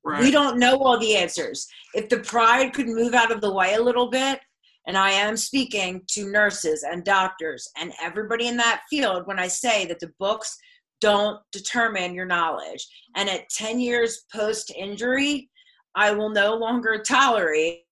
[0.05, 0.23] Right.
[0.23, 1.67] We don't know all the answers.
[1.95, 4.41] If the pride could move out of the way a little bit,
[4.87, 9.47] and I am speaking to nurses and doctors and everybody in that field when I
[9.47, 10.57] say that the books
[11.01, 12.87] don't determine your knowledge.
[13.15, 15.51] And at 10 years post injury,
[15.95, 17.83] I will no longer tolerate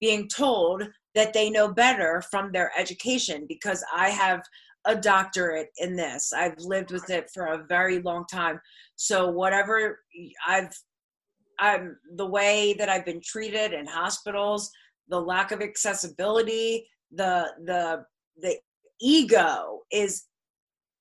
[0.00, 0.82] being told
[1.14, 4.42] that they know better from their education because I have
[4.84, 6.32] a doctorate in this.
[6.32, 8.60] I've lived with it for a very long time.
[8.96, 10.00] So whatever
[10.46, 10.72] I've
[11.58, 14.70] I'm the way that I've been treated in hospitals,
[15.08, 18.04] the lack of accessibility, the the
[18.40, 18.56] the
[19.00, 20.24] ego is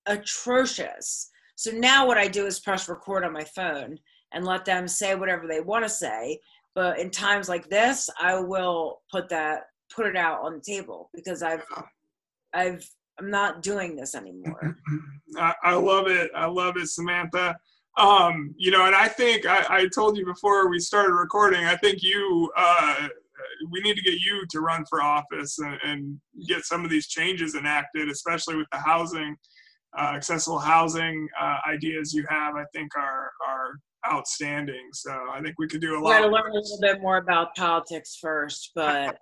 [0.05, 1.29] atrocious.
[1.55, 3.97] So now what I do is press record on my phone
[4.33, 6.39] and let them say whatever they want to say.
[6.73, 9.63] But in times like this, I will put that
[9.95, 11.63] put it out on the table because I've
[12.53, 12.87] I've
[13.19, 14.77] I'm not doing this anymore.
[15.37, 16.31] I, I love it.
[16.35, 17.55] I love it, Samantha.
[17.97, 21.65] Um, you know, and I think I, I told you before we started recording.
[21.65, 23.07] I think you, uh,
[23.69, 27.07] we need to get you to run for office and, and get some of these
[27.07, 29.35] changes enacted, especially with the housing,
[29.97, 32.55] uh, accessible housing uh, ideas you have.
[32.55, 33.73] I think are are
[34.11, 34.89] outstanding.
[34.93, 36.11] So I think we could do a lot.
[36.11, 39.17] got to learn a little bit more about politics first, but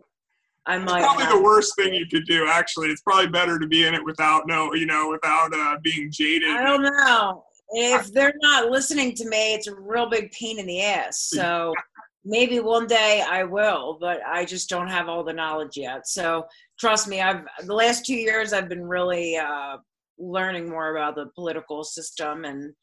[0.70, 1.02] I might.
[1.02, 2.48] probably the worst thing you could do.
[2.48, 6.12] Actually, it's probably better to be in it without no, you know, without uh, being
[6.12, 6.52] jaded.
[6.52, 7.44] I don't know.
[7.72, 11.22] if they're not listening to me, it's a real big pain in the ass.
[11.22, 11.74] So
[12.24, 16.08] maybe one day I will, but I just don't have all the knowledge yet.
[16.08, 16.46] So
[16.80, 19.78] trust me, I've the last two years I've been really uh,
[20.20, 22.74] learning more about the political system and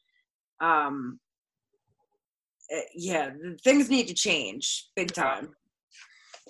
[0.59, 1.21] um,
[2.69, 3.29] eh, yeah,
[3.63, 5.55] things need to change big time.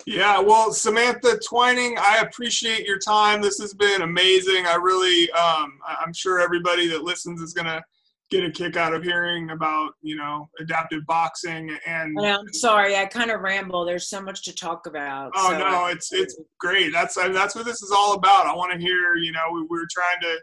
[0.06, 3.42] Yeah, well, Samantha Twining, I appreciate your time.
[3.42, 4.66] This has been amazing.
[4.66, 7.82] I really, um, I'm sure everybody that listens is gonna
[8.30, 12.16] get a kick out of hearing about, you know, adaptive boxing and.
[12.20, 13.84] Yeah, I'm sorry, I kind of ramble.
[13.84, 15.32] There's so much to talk about.
[15.34, 16.92] Oh so no, it's it's great.
[16.92, 18.46] That's that's what this is all about.
[18.46, 19.16] I want to hear.
[19.16, 20.38] You know, we, we're trying to,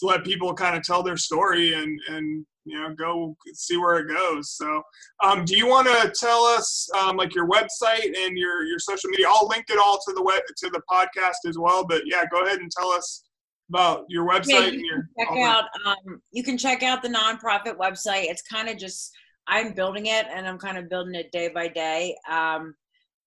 [0.00, 3.98] to let people kind of tell their story and and you know go see where
[3.98, 4.50] it goes.
[4.50, 4.82] So
[5.24, 9.08] um, do you want to tell us um, like your website and your your social
[9.08, 9.26] media?
[9.28, 12.44] I'll link it all to the web to the podcast as well but yeah go
[12.44, 13.24] ahead and tell us
[13.68, 17.76] about your website yeah, you your, check out um, you can check out the nonprofit
[17.76, 18.24] website.
[18.24, 19.12] It's kind of just
[19.48, 22.16] i'm building it and i'm kind of building it day by day.
[22.30, 22.74] Um,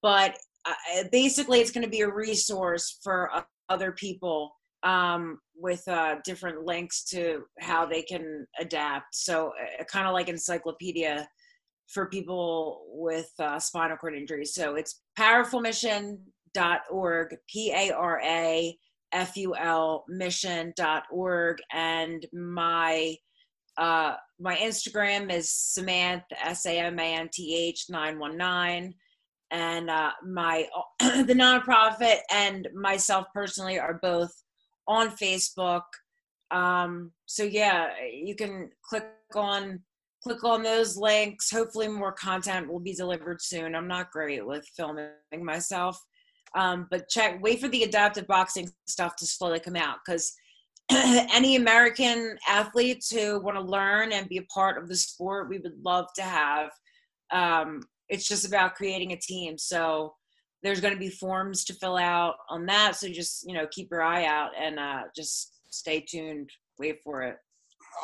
[0.02, 3.32] but uh, basically it's going to be a resource for
[3.70, 4.54] other people
[4.84, 9.16] um, with uh, different links to how they can adapt.
[9.16, 11.28] So, uh, kind of like encyclopedia
[11.88, 14.54] for people with uh, spinal cord injuries.
[14.54, 18.78] So, it's parafulmission.org, P A R A
[19.12, 21.58] F U L mission.org.
[21.74, 23.16] And my
[23.78, 28.96] uh, my Instagram is Samantha S A M A N T H 919
[29.52, 30.68] and uh, my
[31.00, 34.32] the nonprofit and myself personally are both
[34.90, 35.84] on Facebook.
[36.52, 39.80] Um, so yeah, you can click on
[40.22, 41.50] click on those links.
[41.50, 43.76] Hopefully, more content will be delivered soon.
[43.76, 45.12] I'm not great with filming
[45.42, 45.98] myself,
[46.58, 50.34] um, but check wait for the adaptive boxing stuff to slowly come out because
[50.92, 55.60] any American athletes who want to learn and be a part of the sport, we
[55.60, 56.72] would love to have.
[57.32, 59.56] Um, it's just about creating a team.
[59.60, 60.16] So
[60.64, 63.90] there's going to be forms to fill out on that so just you know keep
[63.92, 67.36] your eye out and uh, just stay tuned wait for it.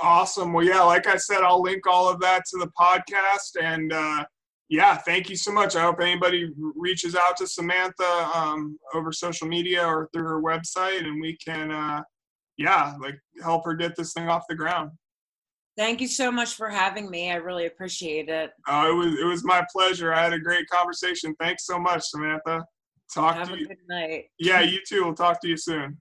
[0.01, 0.51] Awesome.
[0.53, 4.25] Well yeah like i said i'll link all of that to the podcast and uh,
[4.69, 5.75] yeah thank you so much.
[5.75, 11.05] I hope anybody reaches out to samantha um, over social media or through her website
[11.05, 12.01] and we can uh,
[12.57, 14.91] yeah like help her get this thing off the ground
[15.77, 17.31] Thank you so much for having me.
[17.31, 18.51] I really appreciate it.
[18.67, 20.13] Oh, it was it was my pleasure.
[20.13, 21.35] I had a great conversation.
[21.39, 22.65] Thanks so much, Samantha.
[23.13, 23.67] Talk Have to a you.
[23.67, 24.25] good night.
[24.39, 25.03] Yeah, you too.
[25.03, 25.97] We'll talk to you soon.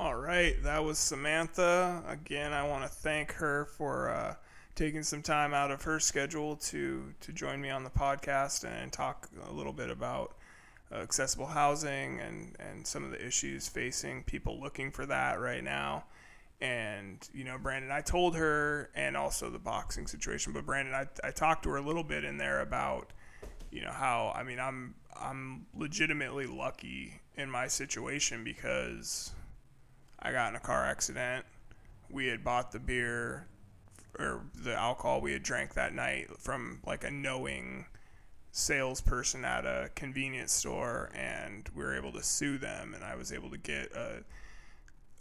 [0.00, 2.02] All right, that was Samantha.
[2.08, 4.34] Again, I want to thank her for uh,
[4.74, 8.92] taking some time out of her schedule to to join me on the podcast and
[8.92, 10.34] talk a little bit about
[10.90, 15.62] uh, accessible housing and and some of the issues facing people looking for that right
[15.62, 16.04] now
[16.64, 21.06] and you know brandon i told her and also the boxing situation but brandon I,
[21.22, 23.12] I talked to her a little bit in there about
[23.70, 29.32] you know how i mean i'm i'm legitimately lucky in my situation because
[30.20, 31.44] i got in a car accident.
[32.08, 33.46] We had bought the beer
[34.18, 37.86] or the alcohol we had drank that night from like a knowing
[38.52, 43.32] salesperson at a convenience store and we were able to sue them and i was
[43.32, 44.22] able to get a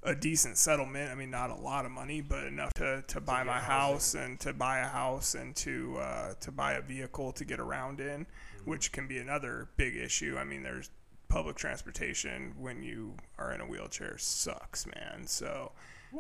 [0.05, 1.11] a decent settlement.
[1.11, 4.39] I mean, not a lot of money, but enough to, to buy my house and
[4.41, 8.25] to buy a house and to uh, to buy a vehicle to get around in,
[8.25, 8.69] mm-hmm.
[8.69, 10.37] which can be another big issue.
[10.37, 10.89] I mean, there's
[11.29, 15.25] public transportation when you are in a wheelchair sucks, man.
[15.25, 15.71] So.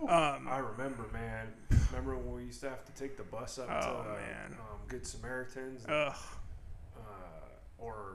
[0.09, 1.53] Um, I remember, man.
[1.91, 4.13] Remember when we used to have to take the bus up oh, to uh,
[4.49, 5.85] um, Good Samaritans?
[5.87, 6.15] Ugh.
[6.97, 7.03] Uh,
[7.77, 8.12] or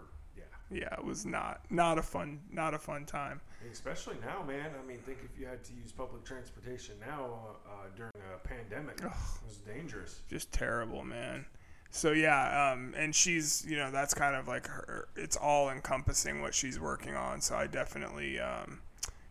[0.71, 3.41] yeah, it was not not a fun not a fun time.
[3.71, 4.71] Especially now, man.
[4.81, 9.03] I mean, think if you had to use public transportation now uh, during a pandemic,
[9.05, 10.21] Ugh, it was dangerous.
[10.29, 11.47] Just terrible, man.
[11.91, 15.09] So yeah, um, and she's you know that's kind of like her.
[15.17, 17.41] It's all encompassing what she's working on.
[17.41, 18.81] So I definitely um,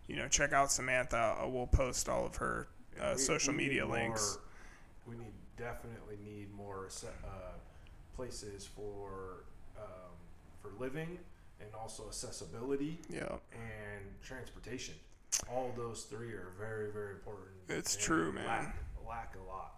[0.08, 1.38] you know check out Samantha.
[1.48, 2.68] We'll post all of her
[3.00, 4.40] uh, we, social we media links.
[5.06, 7.58] More, we need definitely need more uh,
[8.16, 9.46] places for
[10.68, 11.20] for living
[11.60, 13.24] and also accessibility yeah.
[13.52, 14.96] and transportation.
[15.52, 17.50] All those three are very, very important.
[17.70, 18.46] It's true, man.
[18.46, 18.76] Lack,
[19.08, 19.76] lack, a lot.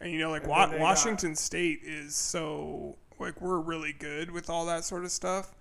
[0.00, 4.30] And you know, like Wa- uh, Washington got, State is so like we're really good
[4.30, 5.54] with all that sort of stuff.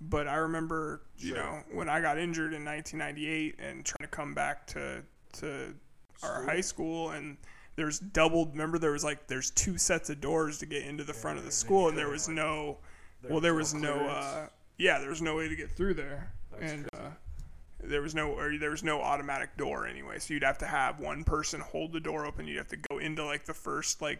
[0.00, 4.34] But I remember, you know, when I got injured in 1998 and trying to come
[4.34, 5.02] back to
[5.34, 5.74] to
[6.22, 6.28] school.
[6.28, 7.36] our high school and
[7.76, 11.12] there's doubled remember there was like there's two sets of doors to get into the
[11.12, 12.78] yeah, front of the school and there was no
[13.22, 14.46] there well, there was no, uh,
[14.76, 17.10] yeah, there was no way to get through there, That's and uh,
[17.82, 20.18] there was no or there was no automatic door anyway.
[20.18, 22.46] So you'd have to have one person hold the door open.
[22.46, 24.18] You'd have to go into like the first like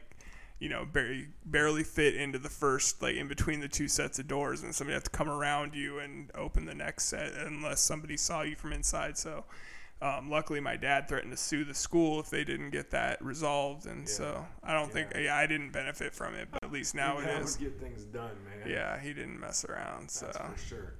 [0.59, 4.29] you know barely barely fit into the first like in between the two sets of
[4.29, 4.63] doors.
[4.63, 8.43] And somebody have to come around you and open the next set unless somebody saw
[8.43, 9.19] you from inside.
[9.19, 9.45] So
[10.01, 13.87] um, luckily my dad threatened to sue the school if they didn't get that resolved
[13.87, 15.21] and so i don't think Yeah.
[15.21, 17.27] yeah i didn't benefit from it but at least now it is.
[17.27, 18.69] that is would get things done, man.
[18.69, 20.95] yeah he didn't mess around so That's for sure.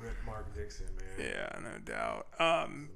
[0.00, 1.26] Rip Mark Dixon, man.
[1.32, 2.88] yeah no doubt um,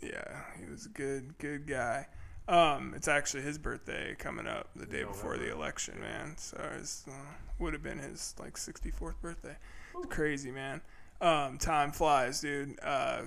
[0.00, 2.06] Yeah, he was a good, good guy.
[2.48, 6.34] Um, it's actually his birthday coming up the day before the election, man.
[6.38, 7.12] So it uh,
[7.58, 9.56] would have been his like 64th birthday.
[9.96, 10.80] It's crazy, man.
[11.20, 12.78] Um, time flies, dude.
[12.82, 13.24] Uh,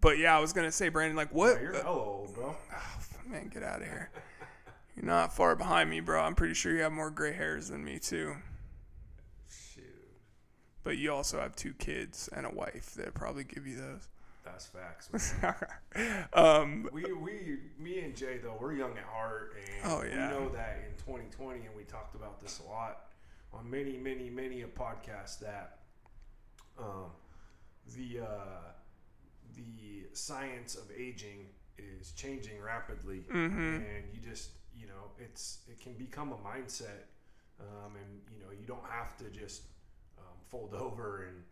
[0.00, 1.56] but yeah, I was gonna say, Brandon, like, what?
[1.56, 2.56] Yeah, you're hella old, bro.
[3.26, 4.10] man, get out of here.
[4.96, 6.20] You're not far behind me, bro.
[6.20, 8.34] I'm pretty sure you have more gray hairs than me too.
[9.48, 9.84] Shoot.
[10.84, 14.08] But you also have two kids and a wife that probably give you those.
[14.44, 15.34] That's facts,
[16.32, 20.32] um, we, we, me and Jay, though, we're young at heart, and Oh, yeah.
[20.32, 23.04] we know that in 2020, and we talked about this a lot
[23.52, 25.78] on many, many, many a podcast that
[26.76, 27.12] um,
[27.96, 28.72] the uh,
[29.56, 31.46] the science of aging
[31.78, 33.76] is changing rapidly, Mhm.
[33.78, 37.06] and you just, you know, it's it can become a mindset,
[37.60, 39.62] um, and you know, you don't have to just
[40.18, 41.44] um, fold over and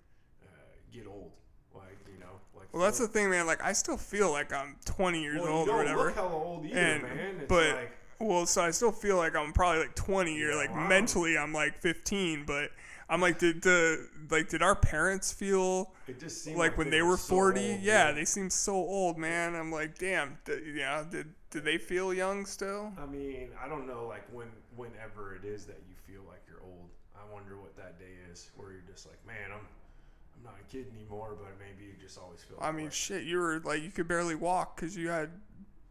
[0.43, 0.47] uh,
[0.93, 1.33] get old.
[1.75, 3.47] Like you know, like well, that's the thing, man.
[3.47, 6.07] Like, I still feel like I'm 20 years well, old or whatever.
[6.07, 7.37] look old either, and man.
[7.41, 10.57] It's but like well, so I still feel like I'm probably like 20 or Yeah,
[10.57, 10.89] like wow.
[10.89, 12.71] mentally I'm like 15, but
[13.11, 17.03] I'm like did the like did our parents feel it just seemed like when they
[17.03, 17.73] were so 40?
[17.73, 18.17] old, yeah, dude.
[18.17, 19.57] they seem so old, man.
[19.57, 22.93] I'm like, damn, th- yeah, did did they feel young still?
[22.97, 24.47] I mean, I don't know, like when
[24.77, 26.89] whenever it is that you feel like you're old.
[27.17, 29.67] I wonder what that day is, where you're just like, man, I'm
[30.37, 32.59] I'm not a kid anymore, but maybe you just always feel.
[32.63, 35.31] I mean, shit, you were like you could barely walk cuz you had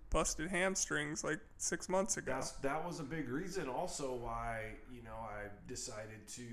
[0.10, 2.32] busted hamstrings like 6 months ago.
[2.34, 6.44] That's that was a big reason also why you know I decided to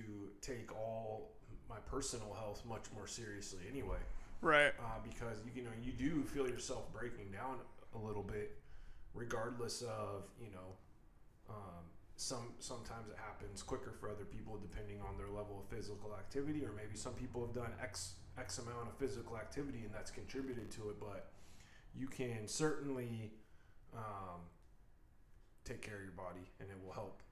[0.40, 1.32] take all
[1.68, 3.98] my personal health much more seriously anyway.
[4.40, 4.72] right.
[4.78, 7.56] uh, because you know you do feel yourself breaking down
[7.94, 8.58] a little bit,
[9.14, 10.76] regardless of you know.
[11.48, 11.84] Um,
[12.16, 16.64] some sometimes it happens quicker for other people depending on their level of physical activity,
[16.64, 20.70] or maybe some people have done x x amount of physical activity and that's contributed
[20.70, 21.00] to it.
[21.00, 21.28] But
[21.94, 23.32] you can certainly
[23.98, 24.40] um,
[25.64, 27.22] take care of your body, and it will help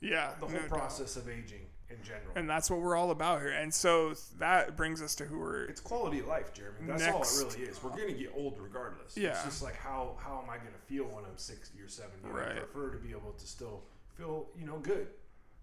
[0.00, 0.34] Yeah.
[0.40, 0.68] the no whole doubt.
[0.68, 2.32] process of aging in general.
[2.34, 3.50] And that's what we're all about here.
[3.52, 6.78] And so that brings us to who we're It's quality of life, Jeremy.
[6.82, 7.14] That's Next.
[7.14, 7.82] all it really is.
[7.82, 9.16] We're gonna get old regardless.
[9.16, 9.30] Yeah.
[9.30, 12.28] It's just like how how am I gonna feel when I'm sixty or seventy?
[12.28, 12.56] Right.
[12.56, 13.84] I prefer to be able to still
[14.16, 15.08] feel, you know, good.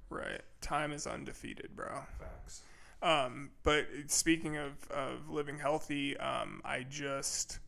[0.09, 0.41] right.
[0.61, 1.89] Time is undefeated, bro.
[2.19, 2.61] Facts.
[3.01, 7.59] Um, but speaking of, of living healthy, um, I just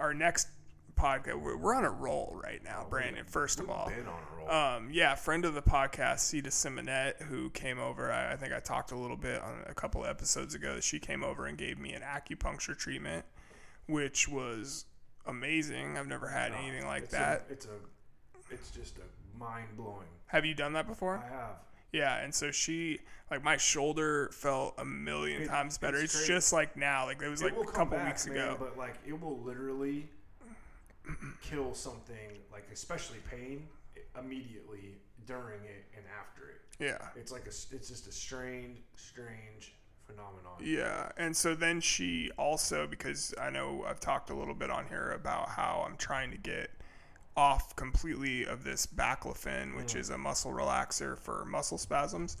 [0.00, 0.48] our next
[0.98, 3.24] podcast we're, on a roll right now, Brandon.
[3.24, 4.50] First of all, been on a roll.
[4.50, 8.10] um, yeah, friend of the podcast, Sita Simonet, who came over.
[8.12, 10.80] I, I think I talked a little bit on a couple episodes ago.
[10.80, 13.24] She came over and gave me an acupuncture treatment,
[13.86, 14.86] which was
[15.26, 15.96] amazing.
[15.98, 17.46] I've never had anything like it's that.
[17.48, 17.70] A, it's a,
[18.50, 20.06] it's just a mind blowing.
[20.26, 21.22] Have you done that before?
[21.24, 21.56] I have.
[21.92, 25.96] Yeah, and so she like my shoulder felt a million It- times better.
[25.98, 28.26] it's It's, just like now, like it was like it will a couple back, weeks
[28.26, 28.56] man, ago.
[28.58, 30.06] but like it will literally
[31.42, 33.66] kill something, like especially pain,
[34.18, 34.96] immediately
[35.26, 36.60] during it and after it.
[36.78, 36.98] Yeah.
[37.16, 39.74] It's like a, it's just a strange, strange
[40.06, 40.52] phenomenon.
[40.60, 44.86] Yeah, and so then she also because I know I've talked a little bit on
[44.86, 46.70] here about how I'm trying to get
[47.36, 52.36] off completely of this baclofen, which is a muscle relaxer for muscle spasms,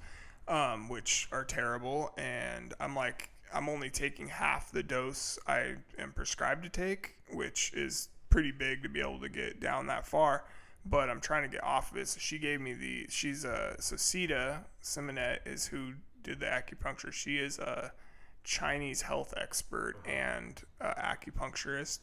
[0.48, 2.12] um, which are terrible.
[2.18, 7.72] And I'm like, I'm only taking half the dose I am prescribed to take, which
[7.74, 10.44] is pretty big to be able to get down that far.
[10.86, 12.08] But I'm trying to get off of it.
[12.08, 13.06] So she gave me the.
[13.08, 17.12] She's a so Sita Simonet is who did the acupuncture.
[17.12, 17.92] She is a
[18.44, 21.98] Chinese health expert and uh, acupuncturist,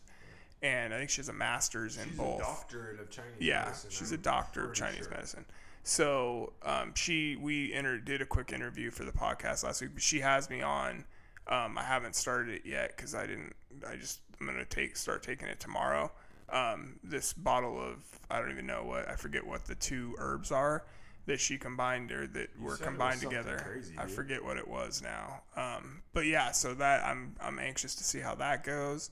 [0.61, 2.39] and I think she has a master's in She's both.
[2.41, 3.89] a doctorate of Chinese Yeah, medicine.
[3.91, 5.09] she's I'm a doctor of Chinese sure.
[5.09, 5.45] medicine.
[5.83, 9.91] So um, she we inter- did a quick interview for the podcast last week.
[9.93, 11.05] But she has me on.
[11.47, 13.53] Um, I haven't started it yet because I didn't.
[13.87, 16.11] I just I'm gonna take start taking it tomorrow.
[16.49, 17.97] Um, this bottle of
[18.29, 20.85] I don't even know what I forget what the two herbs are
[21.25, 23.57] that she combined or that were it was combined together.
[23.67, 25.41] crazy, I forget what it was now.
[25.55, 29.09] Um, but yeah, so that I'm I'm anxious to see how that goes,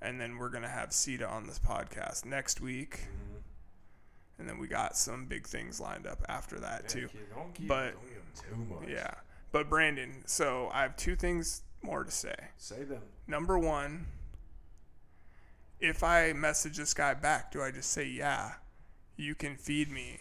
[0.00, 4.40] and then we're gonna have Sita on this podcast next week Mm-hmm.
[4.40, 7.08] and then we got some big things lined up after that Yeah, too.
[7.34, 8.88] don't keep, But- don't give them too much.
[8.88, 9.14] Yeah.
[9.52, 12.34] But Brandon, so I have two things more to say.
[12.56, 13.02] Say them.
[13.28, 14.06] Number one,
[15.82, 18.52] if I message this guy back, do I just say, yeah,
[19.16, 20.20] you can feed me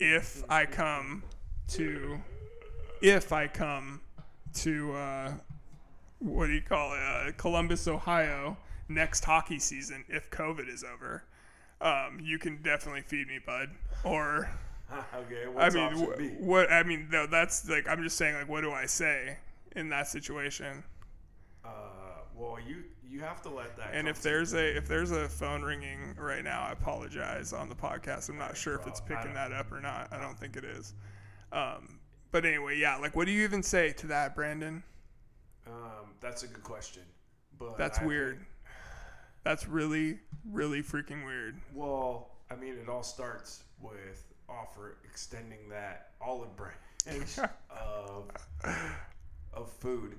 [0.00, 1.22] if I come
[1.68, 2.20] to,
[3.00, 4.00] if I come
[4.54, 5.32] to, uh,
[6.18, 8.56] what do you call it, uh, Columbus, Ohio
[8.88, 11.22] next hockey season if COVID is over?
[11.80, 13.70] Um, you can definitely feed me, bud.
[14.02, 14.50] Or,
[15.14, 18.62] okay, I mean, wh- what, I mean, no, that's like, I'm just saying, like, what
[18.62, 19.36] do I say
[19.76, 20.82] in that situation?
[21.64, 21.68] Uh,
[22.34, 22.82] well, you
[23.16, 23.90] you have to let that.
[23.92, 27.74] And if there's a if there's a phone ringing right now, I apologize on the
[27.74, 28.28] podcast.
[28.28, 30.08] I'm not sure if it's picking that up or not.
[30.12, 30.94] I don't think it is.
[31.52, 31.98] Um,
[32.30, 32.96] but anyway, yeah.
[32.96, 34.82] Like, what do you even say to that, Brandon?
[35.66, 37.02] um, that's a good question,
[37.58, 38.46] but That's I think- weird.
[39.44, 40.18] That's really,
[40.50, 41.60] really freaking weird.
[41.72, 47.38] well, I mean, it all starts with offer extending that olive branch
[47.70, 48.30] of
[49.54, 50.18] of food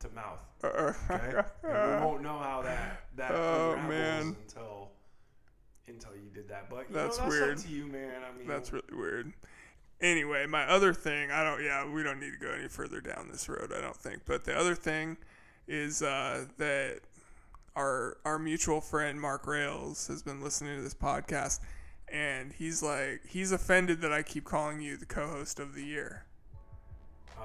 [0.00, 0.38] to mouth.
[0.64, 4.34] Okay, and we won't know how that that Oh, man.
[4.46, 4.90] until
[5.86, 6.70] until you did that.
[6.70, 7.58] But you That's know, that's weird.
[7.58, 8.22] to you, man.
[8.26, 9.32] I mean, That's really weird.
[10.00, 13.28] Anyway, my other thing, I don't, yeah, we don't need to go any further down
[13.30, 14.22] this road, I don't think.
[14.24, 15.18] But the other thing
[15.68, 17.00] is uh, that
[17.76, 21.60] our our mutual friend Mark Rails has been listening to this podcast,
[22.10, 26.24] and he's like, he's offended that I keep calling you the co-host of the year.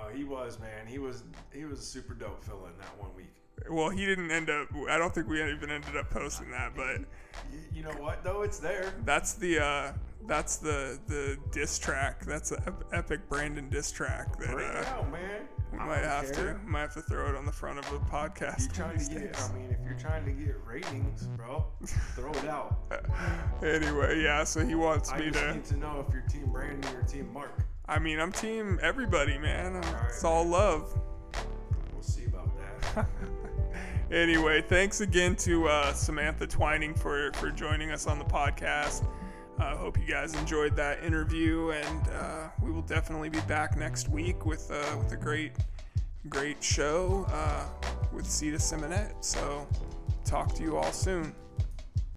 [0.01, 0.87] Oh, he was man.
[0.87, 1.23] He was
[1.53, 3.25] he was a super dope fella in that one week.
[3.69, 4.69] Well, he didn't end up.
[4.89, 6.99] I don't think we even ended up posting that, but
[7.51, 8.41] You, you know what though?
[8.43, 8.93] It's there.
[9.03, 9.91] that's the uh,
[10.27, 12.25] that's the the diss track.
[12.25, 15.41] That's the ep- epic Brandon diss track that Bring uh, it out, man.
[15.73, 16.53] We I might don't have care.
[16.53, 18.61] to might have to throw it on the front of a podcast.
[18.77, 19.49] You're trying to get, days.
[19.51, 21.65] I mean, if you're trying to get ratings, bro,
[22.15, 22.77] throw it out.
[23.63, 24.45] anyway, yeah.
[24.45, 25.53] So he wants I me just to.
[25.53, 27.65] need to know if you're Team Brandon or Team Mark.
[27.89, 29.75] I mean, I'm team everybody, man.
[29.75, 30.93] Alright, It's all love.
[31.91, 32.49] We'll see about
[32.95, 33.07] that.
[34.11, 39.05] Anyway, thanks again to uh, Samantha Twining for for joining us on the podcast.
[39.59, 44.09] I hope you guys enjoyed that interview, and uh, we will definitely be back next
[44.09, 45.51] week with uh, with a great
[46.27, 47.65] great show uh,
[48.11, 49.13] with Sita Simonet.
[49.23, 49.67] So,
[50.25, 51.35] talk to you all soon.